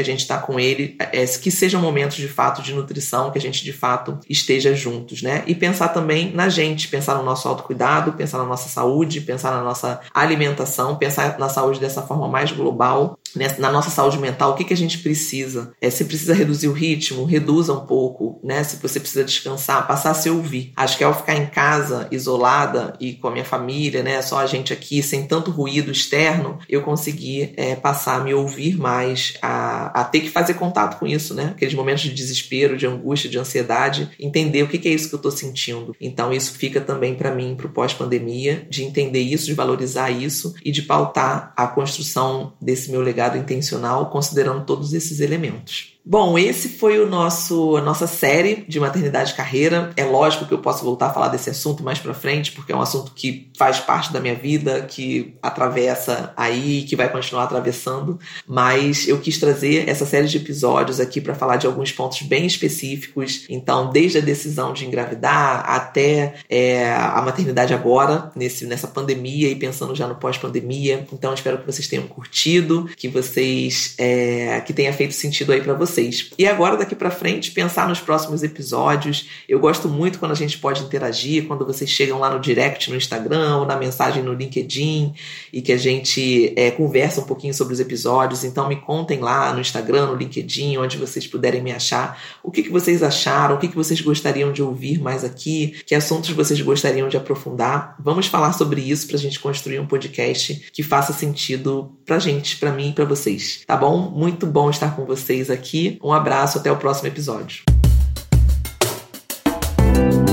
a 0.00 0.04
gente 0.04 0.20
está 0.20 0.38
com 0.38 0.58
ele, 0.58 0.96
é, 0.98 1.26
que 1.26 1.50
sejam 1.50 1.82
momentos 1.82 2.16
de 2.16 2.28
fato 2.28 2.62
de 2.62 2.72
nutrição, 2.72 3.30
que 3.30 3.36
a 3.36 3.40
gente 3.40 3.62
de 3.62 3.72
fato 3.72 4.18
esteja 4.28 4.74
juntos, 4.74 5.20
né? 5.20 5.42
E 5.46 5.54
pensar 5.54 5.88
também 5.88 6.32
na 6.32 6.48
gente, 6.48 6.88
pensar 6.88 7.16
no 7.16 7.22
nosso 7.22 7.46
autocuidado, 7.48 8.14
pensar 8.14 8.38
na 8.38 8.46
nossa 8.46 8.70
saúde, 8.70 9.20
pensar 9.20 9.50
na 9.50 9.62
nossa 9.62 10.00
alimentação, 10.14 10.96
pensar 10.96 11.38
na 11.38 11.50
saúde 11.50 11.78
dessa 11.78 12.00
forma 12.00 12.26
mais 12.26 12.50
global 12.50 13.18
né, 13.34 13.54
na 13.58 13.70
nossa 13.70 13.90
saúde 13.90 14.18
mental, 14.18 14.52
o 14.52 14.54
que, 14.54 14.64
que 14.64 14.72
a 14.72 14.76
gente 14.76 14.98
precisa? 14.98 15.72
É, 15.80 15.90
se 15.90 16.04
precisa 16.04 16.34
reduzir 16.34 16.68
o 16.68 16.72
ritmo, 16.72 17.24
reduza 17.24 17.72
um 17.72 17.86
pouco, 17.86 18.37
né? 18.42 18.64
Se 18.64 18.76
você 18.76 18.98
precisa 18.98 19.24
descansar, 19.24 19.86
passar 19.86 20.10
a 20.10 20.14
se 20.14 20.30
ouvir. 20.30 20.72
Acho 20.76 20.96
que 20.96 21.04
ao 21.04 21.14
ficar 21.14 21.36
em 21.36 21.46
casa, 21.46 22.08
isolada 22.10 22.94
e 22.98 23.12
com 23.14 23.28
a 23.28 23.30
minha 23.30 23.44
família, 23.44 24.02
né? 24.02 24.20
Só 24.22 24.38
a 24.38 24.46
gente 24.46 24.72
aqui, 24.72 25.02
sem 25.02 25.26
tanto 25.26 25.50
ruído 25.50 25.92
externo, 25.92 26.58
eu 26.68 26.82
consegui 26.82 27.52
é, 27.56 27.76
passar 27.76 28.16
a 28.16 28.24
me 28.24 28.34
ouvir 28.34 28.76
mais, 28.76 29.34
a, 29.42 30.00
a 30.00 30.04
ter 30.04 30.20
que 30.20 30.30
fazer 30.30 30.54
contato 30.54 30.98
com 30.98 31.06
isso, 31.06 31.34
né? 31.34 31.52
Aqueles 31.54 31.74
momentos 31.74 32.02
de 32.02 32.12
desespero, 32.12 32.76
de 32.76 32.86
angústia, 32.86 33.30
de 33.30 33.38
ansiedade, 33.38 34.10
entender 34.18 34.62
o 34.62 34.68
que, 34.68 34.78
que 34.78 34.88
é 34.88 34.92
isso 34.92 35.08
que 35.08 35.14
eu 35.14 35.18
estou 35.18 35.32
sentindo. 35.32 35.94
Então, 36.00 36.32
isso 36.32 36.52
fica 36.52 36.80
também 36.80 37.14
para 37.14 37.34
mim, 37.34 37.54
para 37.54 37.66
o 37.66 37.70
pós-pandemia, 37.70 38.66
de 38.68 38.84
entender 38.84 39.20
isso, 39.20 39.46
de 39.46 39.54
valorizar 39.54 40.10
isso 40.10 40.54
e 40.64 40.72
de 40.72 40.82
pautar 40.82 41.52
a 41.56 41.66
construção 41.66 42.54
desse 42.60 42.90
meu 42.90 43.00
legado 43.00 43.18
legado 43.18 43.36
intencional, 43.36 44.10
considerando 44.10 44.64
todos 44.64 44.94
esses 44.94 45.20
elementos. 45.20 45.97
Bom, 46.10 46.38
esse 46.38 46.70
foi 46.70 46.98
o 46.98 47.06
nosso 47.06 47.76
a 47.76 47.82
nossa 47.82 48.06
série 48.06 48.64
de 48.66 48.80
maternidade 48.80 49.32
e 49.32 49.34
carreira. 49.34 49.90
É 49.94 50.06
lógico 50.06 50.46
que 50.46 50.54
eu 50.54 50.58
posso 50.58 50.82
voltar 50.82 51.08
a 51.08 51.12
falar 51.12 51.28
desse 51.28 51.50
assunto 51.50 51.82
mais 51.82 51.98
para 51.98 52.14
frente, 52.14 52.50
porque 52.52 52.72
é 52.72 52.74
um 52.74 52.80
assunto 52.80 53.12
que 53.14 53.50
faz 53.58 53.78
parte 53.78 54.10
da 54.10 54.18
minha 54.18 54.34
vida, 54.34 54.80
que 54.80 55.34
atravessa 55.42 56.32
aí, 56.34 56.86
que 56.88 56.96
vai 56.96 57.12
continuar 57.12 57.44
atravessando. 57.44 58.18
Mas 58.46 59.06
eu 59.06 59.20
quis 59.20 59.36
trazer 59.36 59.86
essa 59.86 60.06
série 60.06 60.26
de 60.26 60.38
episódios 60.38 60.98
aqui 60.98 61.20
para 61.20 61.34
falar 61.34 61.56
de 61.56 61.66
alguns 61.66 61.92
pontos 61.92 62.22
bem 62.22 62.46
específicos. 62.46 63.44
Então, 63.46 63.90
desde 63.90 64.16
a 64.16 64.22
decisão 64.22 64.72
de 64.72 64.86
engravidar 64.86 65.62
até 65.68 66.36
é, 66.48 66.90
a 66.90 67.20
maternidade 67.20 67.74
agora, 67.74 68.32
nesse, 68.34 68.64
nessa 68.64 68.88
pandemia 68.88 69.50
e 69.50 69.54
pensando 69.54 69.94
já 69.94 70.06
no 70.06 70.14
pós-pandemia. 70.14 71.06
Então, 71.12 71.34
espero 71.34 71.58
que 71.58 71.66
vocês 71.66 71.86
tenham 71.86 72.06
curtido, 72.06 72.88
que 72.96 73.08
vocês 73.08 73.94
é, 73.98 74.62
que 74.62 74.72
tenha 74.72 74.92
feito 74.94 75.12
sentido 75.12 75.52
aí 75.52 75.60
para 75.60 75.74
vocês 75.74 75.97
vocês. 75.98 76.30
E 76.38 76.46
agora, 76.46 76.76
daqui 76.76 76.94
para 76.94 77.10
frente, 77.10 77.50
pensar 77.50 77.88
nos 77.88 78.00
próximos 78.00 78.42
episódios. 78.42 79.28
Eu 79.48 79.58
gosto 79.58 79.88
muito 79.88 80.18
quando 80.18 80.32
a 80.32 80.36
gente 80.36 80.58
pode 80.58 80.82
interagir, 80.82 81.46
quando 81.46 81.66
vocês 81.66 81.90
chegam 81.90 82.20
lá 82.20 82.30
no 82.30 82.40
direct 82.40 82.90
no 82.90 82.96
Instagram 82.96 83.58
ou 83.58 83.66
na 83.66 83.76
mensagem 83.76 84.22
no 84.22 84.32
LinkedIn 84.32 85.14
e 85.52 85.60
que 85.60 85.72
a 85.72 85.76
gente 85.76 86.52
é, 86.56 86.70
conversa 86.70 87.20
um 87.20 87.24
pouquinho 87.24 87.52
sobre 87.52 87.74
os 87.74 87.80
episódios. 87.80 88.44
Então, 88.44 88.68
me 88.68 88.76
contem 88.76 89.18
lá 89.18 89.52
no 89.52 89.60
Instagram, 89.60 90.06
no 90.06 90.14
LinkedIn, 90.14 90.76
onde 90.76 90.96
vocês 90.96 91.26
puderem 91.26 91.62
me 91.62 91.72
achar. 91.72 92.20
O 92.42 92.50
que, 92.50 92.62
que 92.62 92.70
vocês 92.70 93.02
acharam? 93.02 93.56
O 93.56 93.58
que, 93.58 93.68
que 93.68 93.76
vocês 93.76 94.00
gostariam 94.00 94.52
de 94.52 94.62
ouvir 94.62 95.00
mais 95.00 95.24
aqui? 95.24 95.80
Que 95.84 95.94
assuntos 95.94 96.30
vocês 96.30 96.60
gostariam 96.60 97.08
de 97.08 97.16
aprofundar? 97.16 97.96
Vamos 97.98 98.26
falar 98.26 98.52
sobre 98.52 98.80
isso 98.80 99.06
para 99.06 99.16
a 99.16 99.20
gente 99.20 99.40
construir 99.40 99.80
um 99.80 99.86
podcast 99.86 100.68
que 100.72 100.82
faça 100.82 101.12
sentido 101.12 101.92
para 102.06 102.18
gente, 102.18 102.56
para 102.56 102.70
mim 102.70 102.90
e 102.90 102.92
para 102.92 103.04
vocês. 103.04 103.62
Tá 103.66 103.76
bom? 103.76 104.10
Muito 104.10 104.46
bom 104.46 104.70
estar 104.70 104.94
com 104.94 105.04
vocês 105.04 105.50
aqui 105.50 105.77
aqui. 105.78 105.98
Um 106.02 106.12
abraço, 106.12 106.58
até 106.58 106.70
o 106.70 106.76
próximo 106.76 107.08
episódio. 107.08 107.62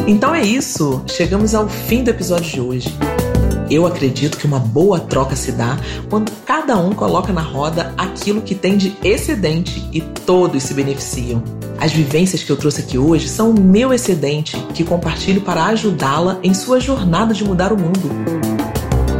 Então 0.07 0.33
é 0.35 0.43
isso, 0.43 1.03
chegamos 1.07 1.55
ao 1.55 1.67
fim 1.67 2.03
do 2.03 2.09
episódio 2.09 2.51
de 2.51 2.61
hoje. 2.61 2.97
Eu 3.69 3.87
acredito 3.87 4.37
que 4.37 4.45
uma 4.45 4.59
boa 4.59 4.99
troca 4.99 5.35
se 5.35 5.51
dá 5.51 5.77
quando 6.07 6.31
cada 6.45 6.77
um 6.77 6.93
coloca 6.93 7.33
na 7.33 7.41
roda 7.41 7.91
aquilo 7.97 8.41
que 8.41 8.53
tem 8.53 8.77
de 8.77 8.95
excedente 9.03 9.83
e 9.91 10.01
todos 10.01 10.61
se 10.61 10.75
beneficiam. 10.75 11.43
As 11.79 11.91
vivências 11.91 12.43
que 12.43 12.51
eu 12.51 12.55
trouxe 12.55 12.81
aqui 12.81 12.99
hoje 12.99 13.27
são 13.27 13.49
o 13.49 13.59
meu 13.59 13.91
excedente 13.91 14.55
que 14.75 14.83
compartilho 14.83 15.41
para 15.41 15.65
ajudá-la 15.65 16.39
em 16.43 16.53
sua 16.53 16.79
jornada 16.79 17.33
de 17.33 17.43
mudar 17.43 17.73
o 17.73 17.77
mundo. 17.77 18.11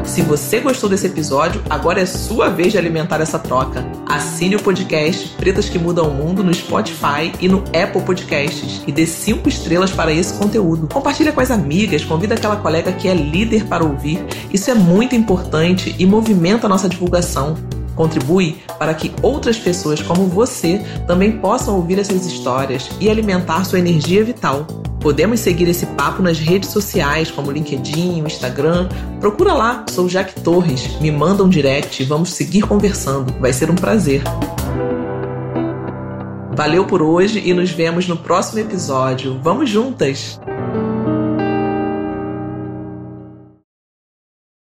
Se 0.05 0.21
você 0.21 0.59
gostou 0.59 0.88
desse 0.88 1.07
episódio, 1.07 1.63
agora 1.67 1.99
é 1.99 2.05
sua 2.05 2.47
vez 2.47 2.71
de 2.71 2.77
alimentar 2.77 3.19
essa 3.21 3.39
troca. 3.39 3.83
Assine 4.07 4.55
o 4.55 4.61
podcast 4.61 5.29
Pretas 5.29 5.67
que 5.67 5.79
Mudam 5.79 6.07
o 6.07 6.13
Mundo 6.13 6.43
no 6.43 6.53
Spotify 6.53 7.31
e 7.41 7.47
no 7.47 7.59
Apple 7.69 8.01
Podcasts 8.05 8.83
e 8.85 8.91
dê 8.91 9.05
cinco 9.05 9.49
estrelas 9.49 9.91
para 9.91 10.13
esse 10.13 10.33
conteúdo. 10.35 10.87
Compartilha 10.87 11.31
com 11.31 11.41
as 11.41 11.49
amigas, 11.49 12.03
convida 12.05 12.35
aquela 12.35 12.55
colega 12.55 12.91
que 12.91 13.07
é 13.07 13.15
líder 13.15 13.65
para 13.65 13.83
ouvir. 13.83 14.23
Isso 14.53 14.69
é 14.69 14.75
muito 14.75 15.15
importante 15.15 15.95
e 15.97 16.05
movimenta 16.05 16.67
a 16.67 16.69
nossa 16.69 16.87
divulgação. 16.87 17.55
Contribui 17.95 18.57
para 18.77 18.93
que 18.93 19.11
outras 19.21 19.57
pessoas 19.57 20.01
como 20.01 20.27
você 20.27 20.81
também 21.07 21.39
possam 21.39 21.75
ouvir 21.75 21.97
essas 21.97 22.25
histórias 22.25 22.89
e 22.99 23.09
alimentar 23.09 23.63
sua 23.63 23.79
energia 23.79 24.23
vital. 24.23 24.67
Podemos 25.05 25.39
seguir 25.39 25.67
esse 25.67 25.85
papo 25.85 26.23
nas 26.23 26.39
redes 26.39 26.71
sociais, 26.71 27.29
como 27.29 27.51
LinkedIn, 27.51 28.23
Instagram. 28.25 28.89
Procura 29.19 29.53
lá, 29.53 29.85
sou 29.87 30.09
Jaque 30.09 30.41
Torres. 30.41 30.99
Me 30.99 31.11
manda 31.11 31.43
um 31.43 31.47
direct 31.47 32.01
e 32.01 32.05
vamos 32.07 32.33
seguir 32.33 32.63
conversando. 32.63 33.31
Vai 33.39 33.53
ser 33.53 33.69
um 33.69 33.75
prazer. 33.75 34.23
Valeu 36.55 36.85
por 36.87 37.03
hoje 37.03 37.39
e 37.45 37.53
nos 37.53 37.69
vemos 37.69 38.07
no 38.07 38.17
próximo 38.17 38.61
episódio. 38.61 39.39
Vamos 39.43 39.69
juntas! 39.69 40.39